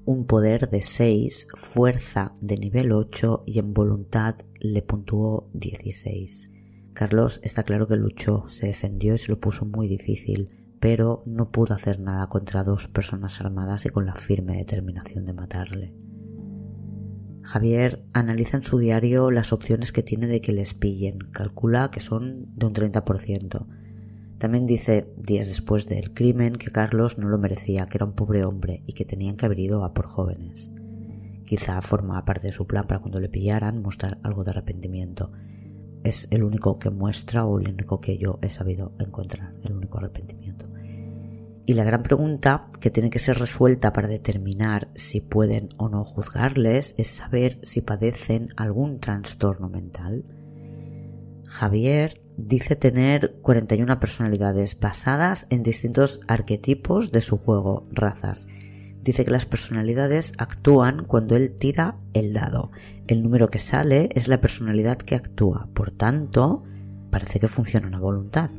un 0.05 0.25
poder 0.25 0.69
de 0.69 0.81
6, 0.81 1.47
fuerza 1.55 2.33
de 2.39 2.57
nivel 2.57 2.91
8 2.93 3.43
y 3.45 3.59
en 3.59 3.73
voluntad 3.73 4.35
le 4.59 4.81
puntuó 4.81 5.49
16. 5.53 6.51
Carlos 6.93 7.39
está 7.43 7.63
claro 7.63 7.87
que 7.87 7.95
luchó, 7.95 8.45
se 8.47 8.67
defendió 8.67 9.15
y 9.15 9.17
se 9.17 9.31
lo 9.31 9.39
puso 9.39 9.65
muy 9.65 9.87
difícil 9.87 10.60
pero 10.81 11.21
no 11.27 11.51
pudo 11.51 11.75
hacer 11.75 11.99
nada 11.99 12.27
contra 12.27 12.63
dos 12.63 12.87
personas 12.87 13.39
armadas 13.39 13.85
y 13.85 13.89
con 13.89 14.07
la 14.07 14.15
firme 14.15 14.57
determinación 14.57 15.25
de 15.25 15.33
matarle. 15.33 15.93
Javier 17.43 18.03
analiza 18.13 18.57
en 18.57 18.63
su 18.63 18.79
diario 18.79 19.29
las 19.29 19.53
opciones 19.53 19.91
que 19.91 20.01
tiene 20.01 20.25
de 20.25 20.41
que 20.41 20.51
les 20.51 20.73
pillen, 20.73 21.19
calcula 21.31 21.91
que 21.91 21.99
son 21.99 22.47
de 22.55 22.65
un 22.65 22.73
30%. 22.73 23.67
También 24.39 24.65
dice, 24.65 25.13
días 25.17 25.45
después 25.45 25.85
del 25.85 26.15
crimen, 26.15 26.53
que 26.53 26.71
Carlos 26.71 27.19
no 27.19 27.29
lo 27.29 27.37
merecía, 27.37 27.85
que 27.85 27.99
era 27.99 28.05
un 28.05 28.15
pobre 28.15 28.43
hombre 28.43 28.81
y 28.87 28.93
que 28.93 29.05
tenían 29.05 29.37
que 29.37 29.45
haber 29.45 29.59
ido 29.59 29.85
a 29.85 29.93
por 29.93 30.07
jóvenes. 30.07 30.71
Quizá 31.45 31.79
forma 31.81 32.25
parte 32.25 32.47
de 32.47 32.53
su 32.53 32.65
plan 32.65 32.87
para 32.87 33.01
cuando 33.01 33.21
le 33.21 33.29
pillaran 33.29 33.83
mostrar 33.83 34.19
algo 34.23 34.43
de 34.43 34.49
arrepentimiento. 34.49 35.31
Es 36.03 36.27
el 36.31 36.43
único 36.43 36.79
que 36.79 36.89
muestra 36.89 37.45
o 37.45 37.59
el 37.59 37.69
único 37.69 38.01
que 38.01 38.17
yo 38.17 38.39
he 38.41 38.49
sabido 38.49 38.93
encontrar, 38.97 39.53
el 39.63 39.73
único 39.73 39.99
arrepentimiento. 39.99 40.70
Y 41.65 41.73
la 41.75 41.83
gran 41.83 42.03
pregunta 42.03 42.67
que 42.79 42.89
tiene 42.89 43.09
que 43.09 43.19
ser 43.19 43.37
resuelta 43.37 43.93
para 43.93 44.07
determinar 44.07 44.89
si 44.95 45.21
pueden 45.21 45.69
o 45.77 45.89
no 45.89 46.03
juzgarles 46.03 46.95
es 46.97 47.07
saber 47.07 47.59
si 47.63 47.81
padecen 47.81 48.49
algún 48.57 48.99
trastorno 48.99 49.69
mental. 49.69 50.25
Javier 51.47 52.21
dice 52.37 52.75
tener 52.75 53.35
41 53.41 53.99
personalidades 53.99 54.79
basadas 54.79 55.47
en 55.49 55.63
distintos 55.63 56.21
arquetipos 56.27 57.11
de 57.11 57.21
su 57.21 57.37
juego, 57.37 57.87
razas. 57.91 58.47
Dice 59.03 59.25
que 59.25 59.31
las 59.31 59.45
personalidades 59.45 60.33
actúan 60.37 61.05
cuando 61.05 61.35
él 61.35 61.55
tira 61.55 61.97
el 62.13 62.33
dado. 62.33 62.71
El 63.07 63.23
número 63.23 63.49
que 63.49 63.59
sale 63.59 64.09
es 64.13 64.27
la 64.27 64.41
personalidad 64.41 64.97
que 64.97 65.15
actúa. 65.15 65.69
Por 65.73 65.91
tanto, 65.91 66.63
parece 67.09 67.39
que 67.39 67.47
funciona 67.47 67.95
a 67.95 67.99
voluntad. 67.99 68.51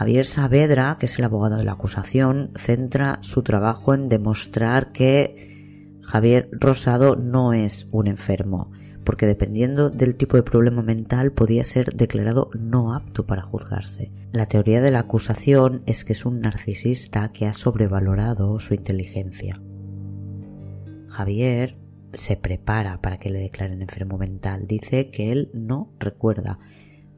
Javier 0.00 0.26
Saavedra, 0.26 0.96
que 0.98 1.04
es 1.04 1.18
el 1.18 1.26
abogado 1.26 1.58
de 1.58 1.64
la 1.66 1.72
acusación, 1.72 2.52
centra 2.56 3.18
su 3.20 3.42
trabajo 3.42 3.92
en 3.92 4.08
demostrar 4.08 4.92
que 4.92 5.98
Javier 6.00 6.48
Rosado 6.52 7.16
no 7.16 7.52
es 7.52 7.86
un 7.90 8.06
enfermo, 8.06 8.72
porque 9.04 9.26
dependiendo 9.26 9.90
del 9.90 10.16
tipo 10.16 10.38
de 10.38 10.42
problema 10.42 10.80
mental 10.80 11.32
podía 11.32 11.64
ser 11.64 11.94
declarado 11.94 12.48
no 12.58 12.94
apto 12.94 13.26
para 13.26 13.42
juzgarse. 13.42 14.10
La 14.32 14.46
teoría 14.46 14.80
de 14.80 14.90
la 14.90 15.00
acusación 15.00 15.82
es 15.84 16.06
que 16.06 16.14
es 16.14 16.24
un 16.24 16.40
narcisista 16.40 17.30
que 17.32 17.44
ha 17.44 17.52
sobrevalorado 17.52 18.58
su 18.58 18.72
inteligencia. 18.72 19.60
Javier 21.08 21.76
se 22.14 22.38
prepara 22.38 23.02
para 23.02 23.18
que 23.18 23.28
le 23.28 23.40
declaren 23.40 23.82
enfermo 23.82 24.16
mental. 24.16 24.66
Dice 24.66 25.10
que 25.10 25.30
él 25.30 25.50
no 25.52 25.92
recuerda 25.98 26.58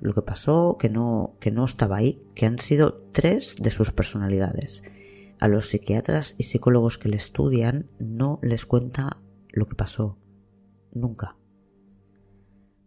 lo 0.03 0.15
que 0.15 0.23
pasó, 0.23 0.77
que 0.79 0.91
no, 0.91 1.37
que 1.41 1.53
no 1.53 1.65
estaba 1.65 1.97
ahí, 1.97 2.23
que 2.35 2.45
han 2.45 2.59
sido 2.59 3.05
tres 3.13 3.57
de 3.59 3.71
sus 3.71 3.93
personalidades. 3.93 4.83
A 5.39 5.49
los 5.49 5.69
psiquiatras 5.69 6.35
y 6.39 6.45
psicólogos 6.45 6.99
que 6.99 7.09
le 7.09 7.17
estudian 7.17 7.89
no 7.99 8.41
les 8.43 8.67
cuenta 8.67 9.23
lo 9.51 9.69
que 9.69 9.77
pasó. 9.77 10.19
Nunca. 10.93 11.37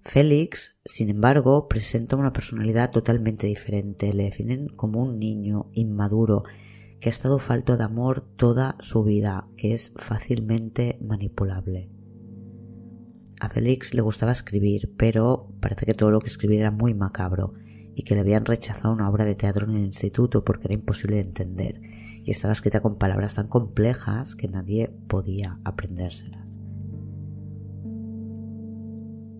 Félix, 0.01 0.77
sin 0.85 1.09
embargo, 1.09 1.67
presenta 1.67 2.15
una 2.15 2.33
personalidad 2.33 2.91
totalmente 2.91 3.47
diferente. 3.47 4.13
Le 4.13 4.25
definen 4.25 4.67
como 4.67 5.01
un 5.01 5.17
niño 5.17 5.69
inmaduro 5.73 6.43
que 6.99 7.09
ha 7.09 7.11
estado 7.11 7.39
falto 7.39 7.77
de 7.77 7.83
amor 7.85 8.21
toda 8.35 8.75
su 8.79 9.03
vida, 9.03 9.47
que 9.57 9.73
es 9.73 9.93
fácilmente 9.95 10.99
manipulable. 11.01 11.94
A 13.39 13.49
Félix 13.49 13.93
le 13.93 14.01
gustaba 14.01 14.31
escribir, 14.31 14.93
pero 14.97 15.51
parece 15.59 15.85
que 15.85 15.93
todo 15.93 16.11
lo 16.11 16.19
que 16.19 16.27
escribía 16.27 16.61
era 16.61 16.71
muy 16.71 16.93
macabro 16.93 17.53
y 17.95 18.03
que 18.03 18.15
le 18.15 18.21
habían 18.21 18.45
rechazado 18.45 18.93
una 18.93 19.09
obra 19.09 19.25
de 19.25 19.35
teatro 19.35 19.67
en 19.67 19.75
el 19.75 19.85
instituto 19.85 20.43
porque 20.43 20.65
era 20.65 20.73
imposible 20.73 21.17
de 21.17 21.23
entender 21.23 21.81
y 22.23 22.31
estaba 22.31 22.53
escrita 22.53 22.81
con 22.81 22.97
palabras 22.97 23.35
tan 23.35 23.47
complejas 23.47 24.35
que 24.35 24.47
nadie 24.47 24.89
podía 25.07 25.59
aprendérselas. 25.63 26.45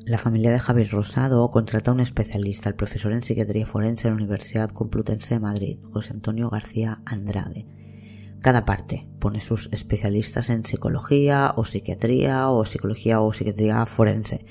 La 0.05 0.19
familia 0.19 0.51
de 0.51 0.59
Javier 0.59 0.91
Rosado 0.91 1.49
contrata 1.49 1.89
a 1.89 1.93
un 1.95 1.99
especialista, 1.99 2.69
el 2.69 2.75
profesor 2.75 3.11
en 3.11 3.23
psiquiatría 3.23 3.65
forense 3.65 4.03
de 4.03 4.11
la 4.11 4.17
Universidad 4.17 4.69
Complutense 4.69 5.33
de 5.33 5.39
Madrid, 5.39 5.79
José 5.91 6.13
Antonio 6.13 6.51
García 6.51 7.01
Andrade, 7.05 7.65
cada 8.45 8.63
parte 8.63 9.07
pone 9.17 9.41
sus 9.41 9.69
especialistas 9.71 10.51
en 10.51 10.65
psicología 10.65 11.55
o 11.57 11.65
psiquiatría 11.65 12.47
o 12.49 12.63
psicología 12.63 13.19
o 13.19 13.33
psiquiatría 13.33 13.83
forense 13.87 14.45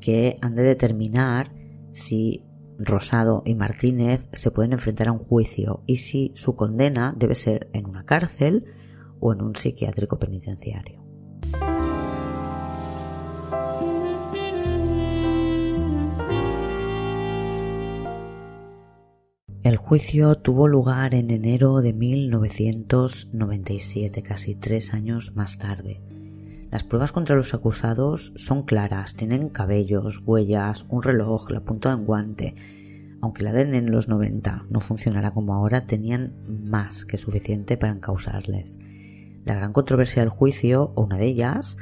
que 0.00 0.36
han 0.42 0.56
de 0.56 0.64
determinar 0.64 1.54
si 1.92 2.42
Rosado 2.76 3.44
y 3.46 3.54
Martínez 3.54 4.26
se 4.32 4.50
pueden 4.50 4.72
enfrentar 4.72 5.06
a 5.06 5.12
un 5.12 5.20
juicio 5.20 5.84
y 5.86 5.98
si 5.98 6.32
su 6.34 6.56
condena 6.56 7.14
debe 7.16 7.36
ser 7.36 7.70
en 7.72 7.86
una 7.86 8.04
cárcel 8.04 8.64
o 9.20 9.32
en 9.32 9.42
un 9.42 9.54
psiquiátrico 9.54 10.18
penitenciario. 10.18 11.03
Juicio 19.84 20.34
tuvo 20.36 20.66
lugar 20.66 21.14
en 21.14 21.30
enero 21.30 21.82
de 21.82 21.92
1997, 21.92 24.22
casi 24.22 24.54
tres 24.54 24.94
años 24.94 25.36
más 25.36 25.58
tarde. 25.58 26.00
Las 26.70 26.84
pruebas 26.84 27.12
contra 27.12 27.36
los 27.36 27.52
acusados 27.52 28.32
son 28.34 28.62
claras, 28.62 29.14
tienen 29.14 29.50
cabellos, 29.50 30.22
huellas, 30.24 30.86
un 30.88 31.02
reloj, 31.02 31.50
la 31.50 31.60
punta 31.60 31.90
de 31.90 31.96
un 31.96 32.06
guante. 32.06 32.54
Aunque 33.20 33.42
la 33.42 33.50
ADN 33.50 33.74
en 33.74 33.90
los 33.90 34.08
90 34.08 34.64
no 34.70 34.80
funcionará 34.80 35.32
como 35.32 35.52
ahora, 35.52 35.82
tenían 35.82 36.32
más 36.48 37.04
que 37.04 37.18
suficiente 37.18 37.76
para 37.76 37.92
encausarles. 37.92 38.78
La 39.44 39.54
gran 39.54 39.74
controversia 39.74 40.22
del 40.22 40.30
juicio, 40.30 40.92
o 40.94 41.04
una 41.04 41.18
de 41.18 41.26
ellas, 41.26 41.76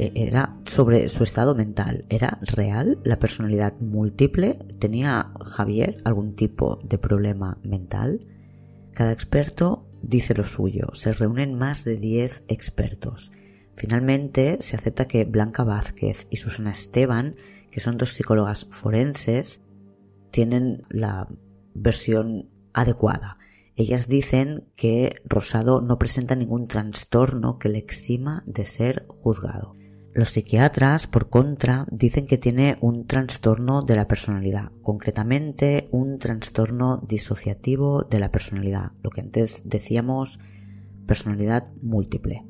era 0.00 0.56
sobre 0.66 1.08
su 1.08 1.22
estado 1.22 1.54
mental. 1.54 2.06
¿Era 2.08 2.38
real 2.42 2.98
la 3.04 3.18
personalidad 3.18 3.74
múltiple? 3.80 4.58
¿Tenía 4.78 5.32
Javier 5.44 5.98
algún 6.04 6.34
tipo 6.34 6.78
de 6.82 6.98
problema 6.98 7.58
mental? 7.62 8.26
Cada 8.92 9.12
experto 9.12 9.86
dice 10.02 10.34
lo 10.34 10.44
suyo. 10.44 10.88
Se 10.94 11.12
reúnen 11.12 11.54
más 11.54 11.84
de 11.84 11.96
10 11.96 12.44
expertos. 12.48 13.32
Finalmente 13.76 14.58
se 14.60 14.76
acepta 14.76 15.06
que 15.06 15.24
Blanca 15.24 15.64
Vázquez 15.64 16.26
y 16.30 16.36
Susana 16.36 16.70
Esteban, 16.70 17.36
que 17.70 17.80
son 17.80 17.96
dos 17.96 18.14
psicólogas 18.14 18.66
forenses, 18.70 19.62
tienen 20.30 20.82
la 20.88 21.28
versión 21.74 22.50
adecuada. 22.72 23.38
Ellas 23.76 24.08
dicen 24.08 24.68
que 24.76 25.22
Rosado 25.24 25.80
no 25.80 25.98
presenta 25.98 26.36
ningún 26.36 26.68
trastorno 26.68 27.58
que 27.58 27.68
le 27.68 27.78
exima 27.78 28.42
de 28.46 28.66
ser 28.66 29.06
juzgado. 29.08 29.79
Los 30.12 30.30
psiquiatras, 30.30 31.06
por 31.06 31.28
contra, 31.28 31.86
dicen 31.92 32.26
que 32.26 32.36
tiene 32.36 32.78
un 32.80 33.06
trastorno 33.06 33.80
de 33.82 33.94
la 33.94 34.08
personalidad, 34.08 34.72
concretamente 34.82 35.88
un 35.92 36.18
trastorno 36.18 37.00
disociativo 37.06 38.02
de 38.02 38.18
la 38.18 38.32
personalidad, 38.32 38.90
lo 39.04 39.10
que 39.10 39.20
antes 39.20 39.62
decíamos 39.66 40.40
personalidad 41.06 41.68
múltiple. 41.80 42.44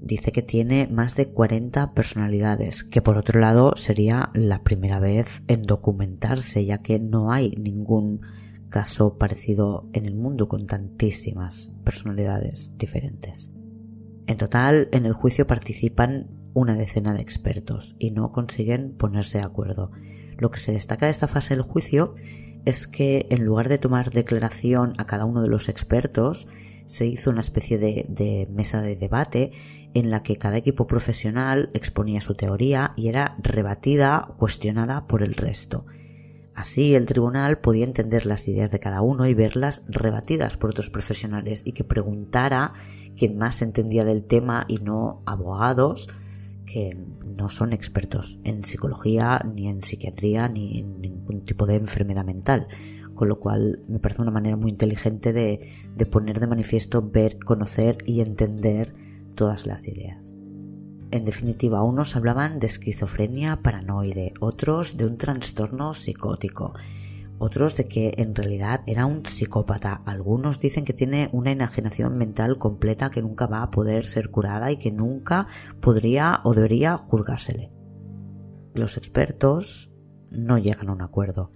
Dice 0.00 0.30
que 0.30 0.42
tiene 0.42 0.86
más 0.86 1.16
de 1.16 1.30
40 1.30 1.94
personalidades, 1.94 2.84
que 2.84 3.02
por 3.02 3.16
otro 3.16 3.40
lado 3.40 3.72
sería 3.74 4.30
la 4.32 4.62
primera 4.62 5.00
vez 5.00 5.42
en 5.48 5.62
documentarse, 5.62 6.64
ya 6.64 6.78
que 6.78 7.00
no 7.00 7.32
hay 7.32 7.56
ningún 7.56 8.20
caso 8.68 9.18
parecido 9.18 9.88
en 9.92 10.06
el 10.06 10.14
mundo 10.14 10.46
con 10.46 10.66
tantísimas 10.66 11.72
personalidades 11.82 12.70
diferentes. 12.76 13.50
En 14.26 14.36
total, 14.36 14.88
en 14.92 15.06
el 15.06 15.12
juicio 15.12 15.46
participan 15.46 16.43
una 16.54 16.74
decena 16.74 17.12
de 17.12 17.20
expertos 17.20 17.96
y 17.98 18.12
no 18.12 18.32
consiguen 18.32 18.92
ponerse 18.96 19.38
de 19.38 19.44
acuerdo. 19.44 19.90
Lo 20.38 20.50
que 20.50 20.60
se 20.60 20.72
destaca 20.72 21.06
de 21.06 21.12
esta 21.12 21.28
fase 21.28 21.54
del 21.54 21.62
juicio 21.62 22.14
es 22.64 22.86
que 22.86 23.26
en 23.30 23.44
lugar 23.44 23.68
de 23.68 23.78
tomar 23.78 24.10
declaración 24.10 24.94
a 24.96 25.04
cada 25.04 25.26
uno 25.26 25.42
de 25.42 25.50
los 25.50 25.68
expertos, 25.68 26.46
se 26.86 27.06
hizo 27.06 27.30
una 27.30 27.40
especie 27.40 27.78
de, 27.78 28.48
mesa 28.50 28.82
de 28.82 28.96
debate 28.96 29.52
en 29.94 30.10
la 30.10 30.22
que 30.22 30.36
cada 30.36 30.56
equipo 30.56 30.86
profesional 30.86 31.70
exponía 31.72 32.20
su 32.20 32.34
teoría 32.34 32.92
y 32.96 33.08
era 33.08 33.36
rebatida, 33.42 34.34
cuestionada 34.38 35.06
por 35.06 35.22
el 35.22 35.34
resto. 35.34 35.86
Así 36.54 36.94
el 36.94 37.06
tribunal 37.06 37.58
podía 37.58 37.84
entender 37.84 38.26
las 38.26 38.46
ideas 38.46 38.70
de 38.70 38.80
cada 38.80 39.02
uno 39.02 39.26
y 39.26 39.34
verlas 39.34 39.82
rebatidas 39.88 40.56
por 40.56 40.70
otros 40.70 40.90
profesionales 40.90 41.62
y 41.64 41.72
que 41.72 41.84
preguntara 41.84 42.74
quien 43.16 43.36
más 43.36 43.60
entendía 43.62 44.04
del 44.04 44.24
tema 44.24 44.64
y 44.68 44.76
no 44.76 45.22
abogados 45.26 46.08
que 46.64 46.96
no 47.24 47.48
son 47.48 47.72
expertos 47.72 48.40
en 48.44 48.64
psicología, 48.64 49.40
ni 49.54 49.68
en 49.68 49.82
psiquiatría, 49.82 50.48
ni 50.48 50.80
en 50.80 51.00
ningún 51.00 51.44
tipo 51.44 51.66
de 51.66 51.76
enfermedad 51.76 52.24
mental. 52.24 52.68
Con 53.14 53.28
lo 53.28 53.38
cual 53.38 53.82
me 53.88 54.00
parece 54.00 54.22
una 54.22 54.30
manera 54.30 54.56
muy 54.56 54.70
inteligente 54.70 55.32
de, 55.32 55.70
de 55.94 56.06
poner 56.06 56.40
de 56.40 56.46
manifiesto, 56.48 57.02
ver, 57.02 57.38
conocer 57.38 57.98
y 58.06 58.20
entender 58.20 58.92
todas 59.34 59.66
las 59.66 59.86
ideas. 59.86 60.34
En 61.10 61.24
definitiva, 61.24 61.82
unos 61.82 62.16
hablaban 62.16 62.58
de 62.58 62.66
esquizofrenia 62.66 63.62
paranoide, 63.62 64.34
otros 64.40 64.96
de 64.96 65.06
un 65.06 65.16
trastorno 65.16 65.94
psicótico, 65.94 66.74
otros 67.44 67.76
de 67.76 67.86
que 67.86 68.14
en 68.16 68.34
realidad 68.34 68.82
era 68.86 69.06
un 69.06 69.24
psicópata. 69.24 70.02
Algunos 70.06 70.58
dicen 70.58 70.84
que 70.84 70.92
tiene 70.92 71.28
una 71.32 71.52
enajenación 71.52 72.16
mental 72.16 72.58
completa 72.58 73.10
que 73.10 73.22
nunca 73.22 73.46
va 73.46 73.62
a 73.62 73.70
poder 73.70 74.06
ser 74.06 74.30
curada 74.30 74.72
y 74.72 74.78
que 74.78 74.90
nunca 74.90 75.46
podría 75.80 76.40
o 76.44 76.54
debería 76.54 76.96
juzgársele. 76.96 77.70
Los 78.74 78.96
expertos 78.96 79.94
no 80.30 80.58
llegan 80.58 80.88
a 80.88 80.92
un 80.92 81.02
acuerdo. 81.02 81.52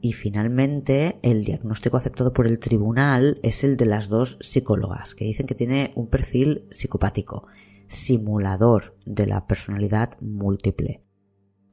Y 0.00 0.14
finalmente 0.14 1.20
el 1.22 1.44
diagnóstico 1.44 1.96
aceptado 1.96 2.32
por 2.32 2.48
el 2.48 2.58
tribunal 2.58 3.38
es 3.44 3.62
el 3.62 3.76
de 3.76 3.86
las 3.86 4.08
dos 4.08 4.36
psicólogas, 4.40 5.14
que 5.14 5.24
dicen 5.24 5.46
que 5.46 5.54
tiene 5.54 5.92
un 5.94 6.08
perfil 6.08 6.66
psicopático, 6.70 7.46
simulador 7.86 8.96
de 9.06 9.26
la 9.26 9.46
personalidad 9.46 10.20
múltiple 10.20 11.01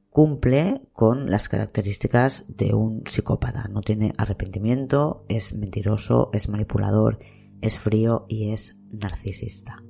cumple 0.09 0.81
con 0.93 1.29
las 1.29 1.49
características 1.49 2.45
de 2.47 2.73
un 2.73 3.03
psicópata. 3.05 3.67
No 3.67 3.81
tiene 3.81 4.13
arrepentimiento, 4.17 5.25
es 5.29 5.53
mentiroso, 5.53 6.29
es 6.33 6.49
manipulador, 6.49 7.19
es 7.61 7.77
frío 7.77 8.25
y 8.27 8.51
es 8.51 8.79
narcisista. 8.91 9.83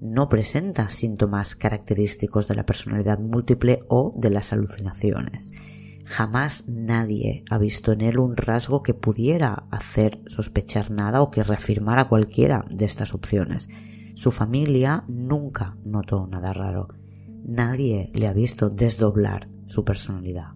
No 0.00 0.28
presenta 0.28 0.88
síntomas 0.88 1.54
característicos 1.54 2.48
de 2.48 2.54
la 2.54 2.66
personalidad 2.66 3.18
múltiple 3.18 3.80
o 3.88 4.14
de 4.16 4.30
las 4.30 4.52
alucinaciones. 4.52 5.52
Jamás 6.06 6.64
nadie 6.66 7.44
ha 7.50 7.58
visto 7.58 7.92
en 7.92 8.00
él 8.00 8.18
un 8.18 8.36
rasgo 8.36 8.82
que 8.82 8.94
pudiera 8.94 9.66
hacer 9.70 10.22
sospechar 10.26 10.90
nada 10.90 11.22
o 11.22 11.30
que 11.30 11.44
reafirmara 11.44 12.08
cualquiera 12.08 12.64
de 12.68 12.86
estas 12.86 13.14
opciones. 13.14 13.68
Su 14.14 14.32
familia 14.32 15.04
nunca 15.06 15.76
notó 15.84 16.26
nada 16.26 16.52
raro 16.52 16.88
nadie 17.44 18.10
le 18.14 18.26
ha 18.26 18.32
visto 18.32 18.70
desdoblar 18.70 19.48
su 19.66 19.84
personalidad. 19.84 20.54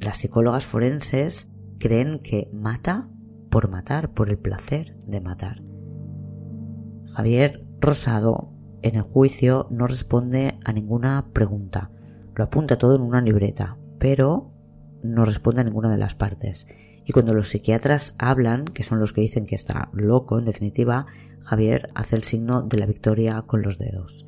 Las 0.00 0.18
psicólogas 0.18 0.64
forenses 0.64 1.50
creen 1.78 2.20
que 2.20 2.50
mata 2.52 3.08
por 3.50 3.70
matar, 3.70 4.12
por 4.12 4.28
el 4.28 4.38
placer 4.38 4.96
de 5.06 5.20
matar. 5.20 5.62
Javier 7.12 7.66
Rosado 7.80 8.52
en 8.82 8.96
el 8.96 9.02
juicio 9.02 9.66
no 9.70 9.86
responde 9.86 10.58
a 10.64 10.72
ninguna 10.72 11.30
pregunta, 11.32 11.90
lo 12.34 12.44
apunta 12.44 12.78
todo 12.78 12.96
en 12.96 13.02
una 13.02 13.20
libreta, 13.20 13.76
pero 13.98 14.52
no 15.02 15.24
responde 15.24 15.62
a 15.62 15.64
ninguna 15.64 15.90
de 15.90 15.98
las 15.98 16.14
partes. 16.14 16.66
Y 17.04 17.12
cuando 17.12 17.34
los 17.34 17.48
psiquiatras 17.48 18.14
hablan, 18.18 18.66
que 18.66 18.82
son 18.82 19.00
los 19.00 19.12
que 19.12 19.22
dicen 19.22 19.46
que 19.46 19.54
está 19.54 19.88
loco, 19.92 20.38
en 20.38 20.44
definitiva, 20.44 21.06
Javier 21.40 21.88
hace 21.94 22.16
el 22.16 22.22
signo 22.22 22.62
de 22.62 22.76
la 22.76 22.86
victoria 22.86 23.42
con 23.46 23.62
los 23.62 23.78
dedos. 23.78 24.26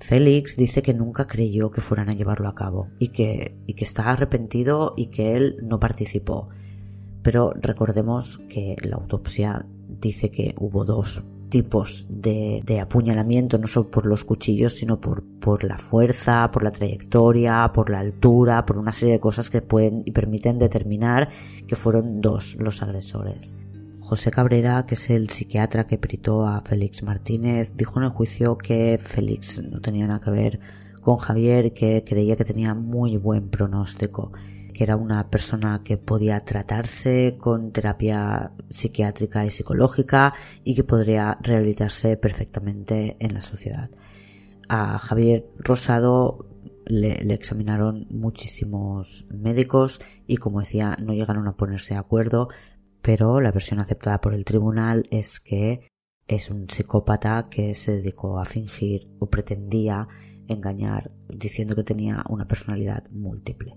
Félix 0.00 0.56
dice 0.56 0.82
que 0.82 0.94
nunca 0.94 1.26
creyó 1.26 1.70
que 1.70 1.80
fueran 1.80 2.08
a 2.08 2.12
llevarlo 2.12 2.48
a 2.48 2.54
cabo 2.54 2.88
y 2.98 3.08
que, 3.08 3.56
y 3.66 3.74
que 3.74 3.84
está 3.84 4.10
arrepentido 4.10 4.94
y 4.96 5.06
que 5.06 5.36
él 5.36 5.56
no 5.62 5.80
participó. 5.80 6.48
Pero 7.22 7.52
recordemos 7.54 8.38
que 8.48 8.76
la 8.82 8.96
autopsia 8.96 9.64
dice 9.88 10.30
que 10.30 10.54
hubo 10.58 10.84
dos 10.84 11.24
tipos 11.48 12.06
de, 12.10 12.62
de, 12.64 12.80
apuñalamiento, 12.80 13.58
no 13.58 13.66
solo 13.66 13.90
por 13.90 14.06
los 14.06 14.24
cuchillos, 14.24 14.74
sino 14.74 15.00
por, 15.00 15.22
por 15.40 15.62
la 15.62 15.78
fuerza, 15.78 16.50
por 16.50 16.64
la 16.64 16.72
trayectoria, 16.72 17.70
por 17.72 17.90
la 17.90 18.00
altura, 18.00 18.66
por 18.66 18.76
una 18.76 18.92
serie 18.92 19.14
de 19.14 19.20
cosas 19.20 19.50
que 19.50 19.62
pueden 19.62 20.02
y 20.04 20.10
permiten 20.10 20.58
determinar 20.58 21.28
que 21.66 21.76
fueron 21.76 22.20
dos 22.20 22.56
los 22.58 22.82
agresores. 22.82 23.56
José 24.04 24.30
Cabrera, 24.30 24.84
que 24.84 24.96
es 24.96 25.08
el 25.08 25.30
psiquiatra 25.30 25.86
que 25.86 25.96
peritó 25.96 26.46
a 26.46 26.60
Félix 26.60 27.02
Martínez, 27.02 27.72
dijo 27.74 27.98
en 27.98 28.04
el 28.04 28.10
juicio 28.10 28.58
que 28.58 29.00
Félix 29.02 29.62
no 29.62 29.80
tenía 29.80 30.06
nada 30.06 30.20
que 30.20 30.30
ver 30.30 30.60
con 31.00 31.16
Javier, 31.16 31.72
que 31.72 32.04
creía 32.06 32.36
que 32.36 32.44
tenía 32.44 32.74
muy 32.74 33.16
buen 33.16 33.48
pronóstico, 33.48 34.30
que 34.74 34.84
era 34.84 34.96
una 34.96 35.30
persona 35.30 35.80
que 35.82 35.96
podía 35.96 36.38
tratarse 36.40 37.36
con 37.38 37.72
terapia 37.72 38.52
psiquiátrica 38.68 39.46
y 39.46 39.50
psicológica 39.50 40.34
y 40.64 40.74
que 40.74 40.84
podría 40.84 41.38
rehabilitarse 41.40 42.18
perfectamente 42.18 43.16
en 43.20 43.32
la 43.32 43.40
sociedad. 43.40 43.88
A 44.68 44.98
Javier 44.98 45.46
Rosado 45.56 46.46
le, 46.84 47.24
le, 47.24 47.32
examinaron 47.32 48.06
muchísimos 48.10 49.24
médicos 49.30 50.02
y 50.26 50.36
como 50.36 50.60
decía 50.60 50.98
no 51.02 51.14
llegaron 51.14 51.48
a 51.48 51.56
ponerse 51.56 51.94
de 51.94 52.00
acuerdo 52.00 52.48
pero 53.04 53.42
la 53.42 53.52
versión 53.52 53.82
aceptada 53.82 54.22
por 54.22 54.32
el 54.32 54.46
tribunal 54.46 55.06
es 55.10 55.38
que 55.38 55.92
es 56.26 56.50
un 56.50 56.70
psicópata 56.70 57.48
que 57.50 57.74
se 57.74 57.92
dedicó 57.92 58.40
a 58.40 58.46
fingir 58.46 59.10
o 59.18 59.28
pretendía 59.28 60.08
engañar 60.48 61.12
diciendo 61.28 61.76
que 61.76 61.84
tenía 61.84 62.24
una 62.30 62.48
personalidad 62.48 63.04
múltiple. 63.10 63.76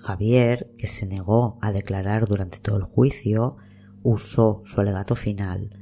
Javier, 0.00 0.72
que 0.76 0.88
se 0.88 1.06
negó 1.06 1.56
a 1.62 1.70
declarar 1.70 2.26
durante 2.26 2.58
todo 2.58 2.78
el 2.78 2.82
juicio, 2.82 3.58
usó 4.02 4.62
su 4.64 4.80
alegato 4.80 5.14
final. 5.14 5.78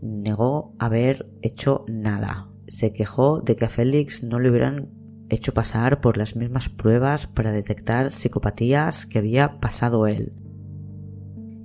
Negó 0.00 0.74
haber 0.78 1.30
hecho 1.42 1.84
nada. 1.86 2.48
Se 2.66 2.94
quejó 2.94 3.42
de 3.42 3.56
que 3.56 3.66
a 3.66 3.68
Félix 3.68 4.24
no 4.24 4.40
le 4.40 4.48
hubieran 4.48 4.88
hecho 5.28 5.52
pasar 5.52 6.00
por 6.00 6.16
las 6.16 6.34
mismas 6.34 6.70
pruebas 6.70 7.26
para 7.26 7.52
detectar 7.52 8.10
psicopatías 8.10 9.04
que 9.04 9.18
había 9.18 9.60
pasado 9.60 10.06
él. 10.06 10.39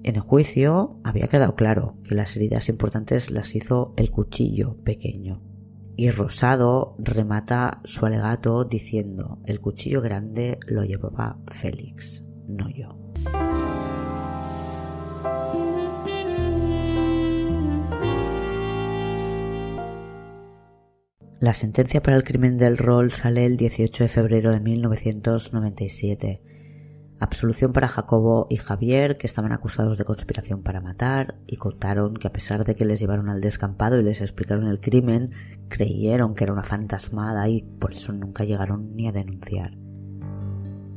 En 0.06 0.18
el 0.18 0.22
juicio 0.22 1.00
había 1.04 1.28
quedado 1.28 1.56
claro 1.56 1.98
que 2.08 2.13
las 2.13 2.36
heridas 2.36 2.69
importantes 2.69 3.32
las 3.32 3.56
hizo 3.56 3.96
el 3.98 4.12
cuchillo 4.12 4.77
pequeño. 4.84 5.42
Y 5.98 6.12
Rosado 6.12 6.96
remata 7.00 7.82
su 7.86 8.06
alegato 8.06 8.65
diciendo 8.65 9.40
el 9.48 9.60
cuchillo 9.60 10.04
grande 10.04 10.60
lo 10.67 10.84
llevaba 10.84 11.40
Félix, 11.48 12.23
no 12.48 12.69
yo. 12.69 12.90
La 21.40 21.56
sentencia 21.56 22.04
para 22.04 22.17
el 22.17 22.23
crimen 22.23 22.58
del 22.58 22.77
rol 22.77 23.12
sale 23.12 23.48
el 23.48 23.58
18 23.58 24.04
de 24.04 24.08
febrero 24.08 24.52
de 24.52 24.60
1997 24.60 26.44
Absolución 27.20 27.72
para 27.72 27.88
Jacobo 27.88 28.46
y 28.50 28.58
Javier, 28.58 29.18
que 29.18 29.26
estaban 29.26 29.54
acusados 29.54 29.98
de 29.98 30.04
conspiración 30.04 30.63
para 30.63 30.82
matar, 30.82 31.36
y 31.48 31.56
contaron 31.56 32.16
que 32.16 32.28
a 32.28 32.34
pesar 32.34 32.66
de 32.66 32.76
que 32.76 32.84
les 32.84 33.00
llevaron 33.00 33.30
al 33.30 33.40
descampado 33.40 33.98
y 33.98 34.04
les 34.04 34.22
explicaron 34.22 34.68
el 34.68 34.82
crimen, 34.82 35.32
creyeron 35.70 36.36
que 36.36 36.44
era 36.44 36.54
una 36.54 36.63
fantasmada 36.63 37.48
y 37.48 37.62
por 37.62 37.94
eso 37.94 38.12
nunca 38.12 38.44
llegaron 38.44 38.96
ni 38.96 39.08
a 39.08 39.13
denunciar. 39.13 39.78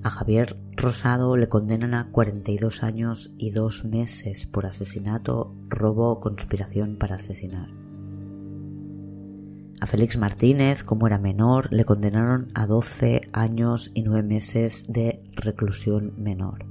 A 0.03 0.11
Javier 0.11 0.57
Rosado 0.77 1.37
le 1.37 1.49
condenan 1.49 1.95
a 1.95 2.11
42 2.11 2.83
años 2.83 3.35
y 3.37 3.51
dos 3.51 3.85
meses 3.85 4.47
por 4.47 4.66
asesinato, 4.66 5.55
robo 5.69 6.11
o 6.11 6.21
conspiración 6.21 6.97
para 6.97 7.16
asesinar. 7.16 7.88
A 9.81 9.87
Félix 9.87 10.18
Martínez, 10.18 10.83
como 10.83 11.07
era 11.07 11.18
menor, 11.18 11.72
le 11.72 11.85
condenaron 11.85 12.49
a 12.55 12.66
12 12.66 13.29
años 13.33 13.93
y 13.95 14.03
9 14.03 14.24
meses 14.24 14.85
de 14.89 15.22
reclusión 15.37 16.14
menor. 16.16 16.66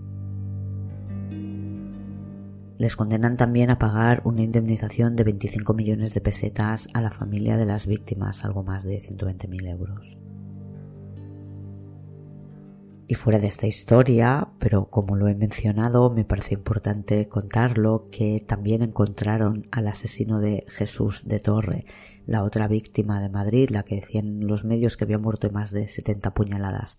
Les 2.78 2.96
condenan 2.98 3.38
también 3.38 3.72
a 3.72 3.80
pagar 3.80 4.22
una 4.26 4.42
indemnización 4.42 5.16
de 5.16 5.24
25 5.24 5.74
millones 5.74 6.14
de 6.14 6.22
pesetas 6.22 6.90
a 6.94 7.02
la 7.02 7.10
familia 7.10 7.56
de 7.56 7.66
las 7.66 7.88
víctimas, 7.88 8.44
algo 8.44 8.64
más 8.64 8.84
de 8.84 8.98
120.000 8.98 9.70
euros. 9.70 10.22
Y 13.10 13.16
fuera 13.16 13.40
de 13.40 13.48
esta 13.48 13.68
historia, 13.68 14.50
pero 14.60 14.90
como 14.90 15.16
lo 15.16 15.30
he 15.30 15.36
mencionado, 15.36 16.10
me 16.10 16.26
parece 16.26 16.56
importante 16.56 17.30
contarlo, 17.30 18.10
que 18.12 18.44
también 18.46 18.82
encontraron 18.82 19.68
al 19.72 19.88
asesino 19.88 20.40
de 20.42 20.66
Jesús 20.68 21.24
de 21.26 21.40
Torre, 21.40 21.86
la 22.26 22.44
otra 22.44 22.68
víctima 22.68 23.22
de 23.22 23.30
Madrid, 23.30 23.70
la 23.70 23.84
que 23.84 23.96
decían 23.96 24.42
los 24.46 24.66
medios 24.66 24.98
que 24.98 25.06
había 25.06 25.20
muerto 25.20 25.48
de 25.48 25.54
más 25.54 25.72
de 25.72 25.88
70 25.88 26.34
puñaladas. 26.34 26.98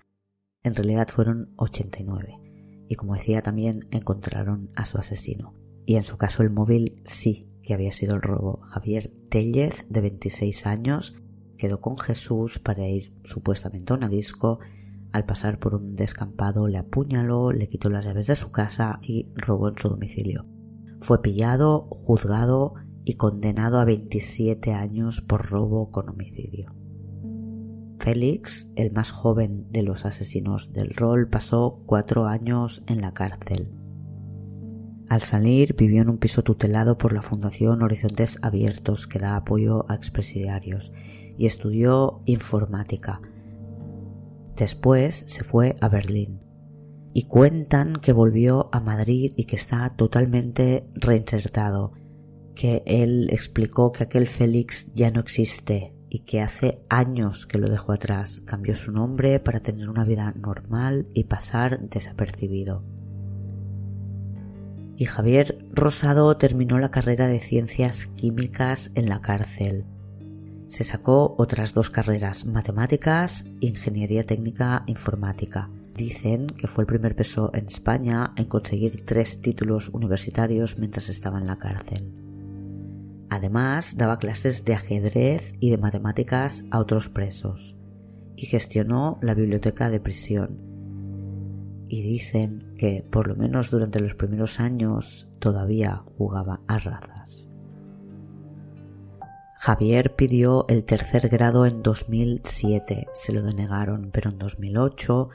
En 0.62 0.74
realidad 0.74 1.08
fueron 1.08 1.52
89. 1.56 2.40
Y 2.88 2.94
como 2.94 3.12
decía, 3.12 3.42
también 3.42 3.86
encontraron 3.90 4.70
a 4.76 4.86
su 4.86 4.96
asesino. 4.96 5.52
Y 5.84 5.96
en 5.96 6.04
su 6.04 6.16
caso 6.16 6.42
el 6.42 6.48
móvil 6.48 7.02
sí 7.04 7.50
que 7.62 7.74
había 7.74 7.92
sido 7.92 8.14
el 8.14 8.22
robo. 8.22 8.60
Javier 8.62 9.12
Tellez, 9.28 9.84
de 9.90 10.00
26 10.00 10.64
años, 10.64 11.14
quedó 11.58 11.82
con 11.82 11.98
Jesús 11.98 12.58
para 12.58 12.88
ir 12.88 13.12
supuestamente 13.24 13.92
a 13.92 13.96
una 13.96 14.08
disco 14.08 14.58
al 15.12 15.24
pasar 15.24 15.58
por 15.58 15.74
un 15.74 15.96
descampado 15.96 16.68
le 16.68 16.78
apuñaló, 16.78 17.52
le 17.52 17.68
quitó 17.68 17.90
las 17.90 18.04
llaves 18.04 18.26
de 18.26 18.36
su 18.36 18.50
casa 18.50 18.98
y 19.02 19.28
robó 19.34 19.68
en 19.68 19.78
su 19.78 19.88
domicilio. 19.88 20.46
Fue 21.00 21.22
pillado, 21.22 21.88
juzgado 21.90 22.74
y 23.04 23.14
condenado 23.14 23.80
a 23.80 23.84
27 23.84 24.72
años 24.72 25.22
por 25.22 25.48
robo 25.48 25.90
con 25.90 26.08
homicidio. 26.08 26.74
Félix, 28.00 28.68
el 28.76 28.92
más 28.92 29.10
joven 29.10 29.66
de 29.70 29.82
los 29.82 30.04
asesinos 30.04 30.72
del 30.72 30.90
rol, 30.90 31.28
pasó 31.28 31.82
cuatro 31.86 32.26
años 32.26 32.82
en 32.86 33.00
la 33.00 33.12
cárcel. 33.12 33.72
Al 35.08 35.22
salir 35.22 35.74
vivió 35.74 36.02
en 36.02 36.10
un 36.10 36.18
piso 36.18 36.42
tutelado 36.42 36.98
por 36.98 37.14
la 37.14 37.22
Fundación 37.22 37.82
Horizontes 37.82 38.38
Abiertos 38.42 39.06
que 39.06 39.18
da 39.18 39.36
apoyo 39.36 39.90
a 39.90 39.94
expresidiarios 39.94 40.92
y 41.38 41.46
estudió 41.46 42.20
informática, 42.26 43.22
Después 44.58 45.22
se 45.28 45.44
fue 45.44 45.76
a 45.80 45.88
Berlín. 45.88 46.40
Y 47.14 47.22
cuentan 47.28 47.94
que 47.94 48.12
volvió 48.12 48.68
a 48.72 48.80
Madrid 48.80 49.32
y 49.36 49.44
que 49.44 49.54
está 49.54 49.88
totalmente 49.94 50.84
reinsertado, 50.94 51.92
que 52.56 52.82
él 52.84 53.28
explicó 53.30 53.92
que 53.92 54.02
aquel 54.02 54.26
Félix 54.26 54.92
ya 54.94 55.12
no 55.12 55.20
existe 55.20 55.94
y 56.10 56.20
que 56.20 56.40
hace 56.40 56.82
años 56.88 57.46
que 57.46 57.58
lo 57.58 57.68
dejó 57.68 57.92
atrás, 57.92 58.40
cambió 58.40 58.74
su 58.74 58.90
nombre 58.90 59.38
para 59.38 59.60
tener 59.60 59.88
una 59.88 60.04
vida 60.04 60.32
normal 60.32 61.06
y 61.14 61.24
pasar 61.24 61.88
desapercibido. 61.88 62.82
Y 64.96 65.04
Javier 65.04 65.64
Rosado 65.70 66.36
terminó 66.36 66.80
la 66.80 66.90
carrera 66.90 67.28
de 67.28 67.38
ciencias 67.38 68.06
químicas 68.06 68.90
en 68.96 69.08
la 69.08 69.20
cárcel 69.20 69.84
se 70.68 70.84
sacó 70.84 71.34
otras 71.38 71.74
dos 71.74 71.90
carreras, 71.90 72.44
matemáticas, 72.44 73.46
ingeniería 73.60 74.22
técnica 74.22 74.84
informática. 74.86 75.70
Dicen 75.94 76.46
que 76.46 76.68
fue 76.68 76.82
el 76.82 76.86
primer 76.86 77.16
peso 77.16 77.50
en 77.54 77.66
España 77.66 78.32
en 78.36 78.44
conseguir 78.44 79.04
tres 79.04 79.40
títulos 79.40 79.88
universitarios 79.88 80.78
mientras 80.78 81.08
estaba 81.08 81.40
en 81.40 81.46
la 81.46 81.58
cárcel. 81.58 82.12
Además, 83.30 83.96
daba 83.96 84.18
clases 84.18 84.64
de 84.64 84.74
ajedrez 84.74 85.54
y 85.58 85.70
de 85.70 85.78
matemáticas 85.78 86.64
a 86.70 86.78
otros 86.78 87.08
presos 87.08 87.76
y 88.36 88.46
gestionó 88.46 89.18
la 89.20 89.34
biblioteca 89.34 89.90
de 89.90 90.00
prisión. 90.00 90.60
Y 91.88 92.02
dicen 92.02 92.74
que, 92.76 93.04
por 93.10 93.26
lo 93.26 93.34
menos 93.34 93.70
durante 93.70 94.00
los 94.00 94.14
primeros 94.14 94.60
años, 94.60 95.28
todavía 95.40 96.04
jugaba 96.16 96.60
a 96.68 96.78
razas. 96.78 97.17
Javier 99.60 100.14
pidió 100.14 100.66
el 100.68 100.84
tercer 100.84 101.28
grado 101.28 101.66
en 101.66 101.82
2007, 101.82 103.08
se 103.12 103.32
lo 103.32 103.42
denegaron, 103.42 104.10
pero 104.12 104.30
en 104.30 104.38
2008 104.38 105.30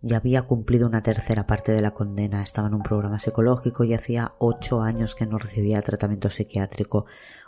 ya 0.00 0.18
había 0.18 0.42
cumplido 0.42 0.86
una 0.86 1.02
tercera 1.02 1.48
parte 1.48 1.72
de 1.72 1.82
la 1.82 1.90
condena, 1.90 2.40
estaba 2.40 2.68
en 2.68 2.74
un 2.74 2.84
programa 2.84 3.18
psicológico 3.18 3.82
y 3.82 3.92
hacía 3.92 4.34
ocho 4.38 4.80
años 4.80 5.16
que 5.16 5.26
no 5.26 5.38
recibía 5.38 5.82
tratamiento 5.82 6.30
psiquiátrico, 6.30 7.06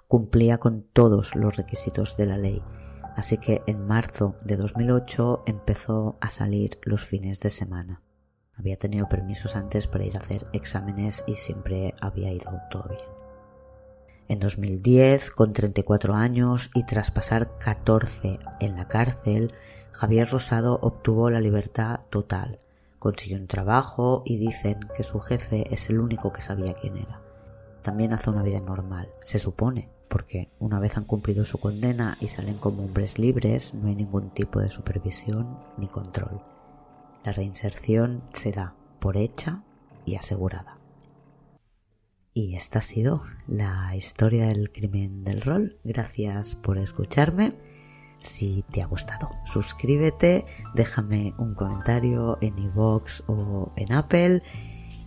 cumplía 0.09 0.59
con 0.59 0.83
todos 0.93 1.37
los 1.37 1.57
requisitos 1.57 2.17
de 2.17 2.27
la 2.27 2.39
ley. 2.39 2.61
Así 3.15 3.39
que 3.39 3.63
en 3.69 3.87
marzo 3.87 4.35
de 4.45 4.57
2008 4.57 5.45
empezó 5.47 6.19
a 6.21 6.31
salir 6.31 6.81
los 6.83 7.05
fines 7.05 7.39
de 7.39 7.51
semana. 7.51 8.03
Había 8.55 8.77
tenido 8.77 9.09
permisos 9.09 9.55
antes 9.55 9.87
para 9.87 10.05
ir 10.05 10.17
a 10.17 10.21
hacer 10.21 10.49
exámenes 10.53 11.23
y 11.29 11.37
siempre 11.37 11.95
había 12.01 12.33
ido 12.33 12.51
todo 12.69 12.89
bien. 12.89 13.16
En 14.29 14.41
2010, 14.41 15.31
con 15.31 15.53
34 15.53 16.15
años 16.15 16.71
y 16.75 16.85
tras 16.85 17.13
pasar 17.13 17.59
14 17.59 18.41
en 18.59 18.77
la 18.77 18.89
cárcel, 18.89 19.53
Javier 19.93 20.29
Rosado 20.29 20.81
obtuvo 20.83 21.31
la 21.31 21.41
libertad 21.41 22.01
total. 22.11 22.59
Consiguió 22.99 23.37
un 23.37 23.47
trabajo 23.47 24.23
y 24.27 24.39
dicen 24.39 24.81
que 24.97 25.05
su 25.05 25.21
jefe 25.21 25.73
es 25.73 25.91
el 25.91 26.01
único 26.01 26.33
que 26.33 26.43
sabía 26.43 26.75
quién 26.75 26.97
era. 26.97 27.21
También 27.83 28.13
hace 28.13 28.31
una 28.31 28.43
vida 28.43 28.59
normal, 28.59 29.11
se 29.23 29.39
supone, 29.39 29.91
porque 30.09 30.51
una 30.59 30.81
vez 30.81 30.97
han 30.97 31.05
cumplido 31.05 31.45
su 31.45 31.59
condena 31.59 32.17
y 32.21 32.27
salen 32.27 32.59
como 32.59 32.83
hombres 32.83 33.21
libres, 33.21 33.75
no 33.75 33.87
hay 33.87 33.95
ningún 33.95 34.31
tipo 34.31 34.59
de 34.59 34.71
supervisión 34.71 35.57
ni 35.77 35.87
control. 35.87 36.43
La 37.25 37.31
reinserción 37.31 38.25
se 38.33 38.51
da 38.51 38.75
por 38.99 39.17
hecha 39.17 39.63
y 40.05 40.17
asegurada. 40.17 40.79
Y 42.37 42.55
esta 42.55 42.81
ha 42.81 42.83
sido 42.83 43.23
la 43.49 43.97
historia 43.97 44.49
del 44.49 44.71
crimen 44.71 45.25
del 45.25 45.41
rol. 45.41 45.79
Gracias 45.85 46.55
por 46.55 46.77
escucharme. 46.77 47.55
Si 48.21 48.63
te 48.71 48.83
ha 48.83 48.87
gustado, 48.87 49.31
suscríbete, 49.51 50.45
déjame 50.75 51.33
un 51.39 51.55
comentario 51.55 52.37
en 52.43 52.59
iVoox 52.59 53.23
o 53.27 53.73
en 53.77 53.91
Apple. 53.91 54.43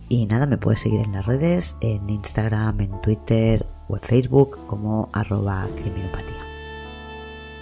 Y 0.08 0.26
nada, 0.26 0.46
me 0.46 0.58
puedes 0.58 0.80
seguir 0.80 1.02
en 1.02 1.12
las 1.12 1.24
redes, 1.24 1.76
en 1.80 2.10
Instagram, 2.10 2.80
en 2.80 3.00
Twitter 3.00 3.64
o 3.86 3.94
en 3.94 4.02
Facebook 4.02 4.58
como 4.66 5.08
arroba 5.12 5.68
criminopatía. 5.80 6.44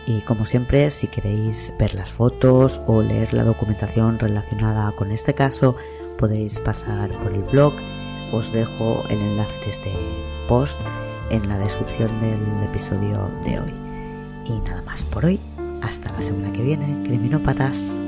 Y 0.07 0.23
como 0.23 0.47
siempre, 0.47 0.91
si 0.91 1.09
queréis 1.09 1.75
ver 1.79 1.95
las 1.95 2.11
fotos 2.11 2.81
o 2.87 3.03
leer 3.03 3.35
la 3.35 3.45
documentación 3.45 4.19
relacionada 4.19 4.91
con 4.93 5.11
este 5.11 5.35
caso, 5.35 5.77
podéis 6.16 6.59
pasar 6.59 7.11
por 7.11 7.35
el 7.35 7.43
blog 7.43 7.75
os 8.33 8.53
dejo 8.53 9.05
el 9.09 9.18
enlace 9.20 9.55
de 9.64 9.70
este 9.70 9.93
post 10.49 10.76
en 11.31 11.49
la 11.49 11.59
descripción 11.59 12.11
del 12.20 12.41
episodio 12.64 13.31
de 13.45 13.61
hoy. 13.61 13.74
Y 14.47 14.61
nada 14.61 14.83
más 14.83 15.03
por 15.03 15.24
hoy. 15.24 15.41
Hasta 15.83 16.11
la 16.12 16.20
semana 16.20 16.53
que 16.53 16.62
viene, 16.62 17.05
criminópatas. 17.05 18.01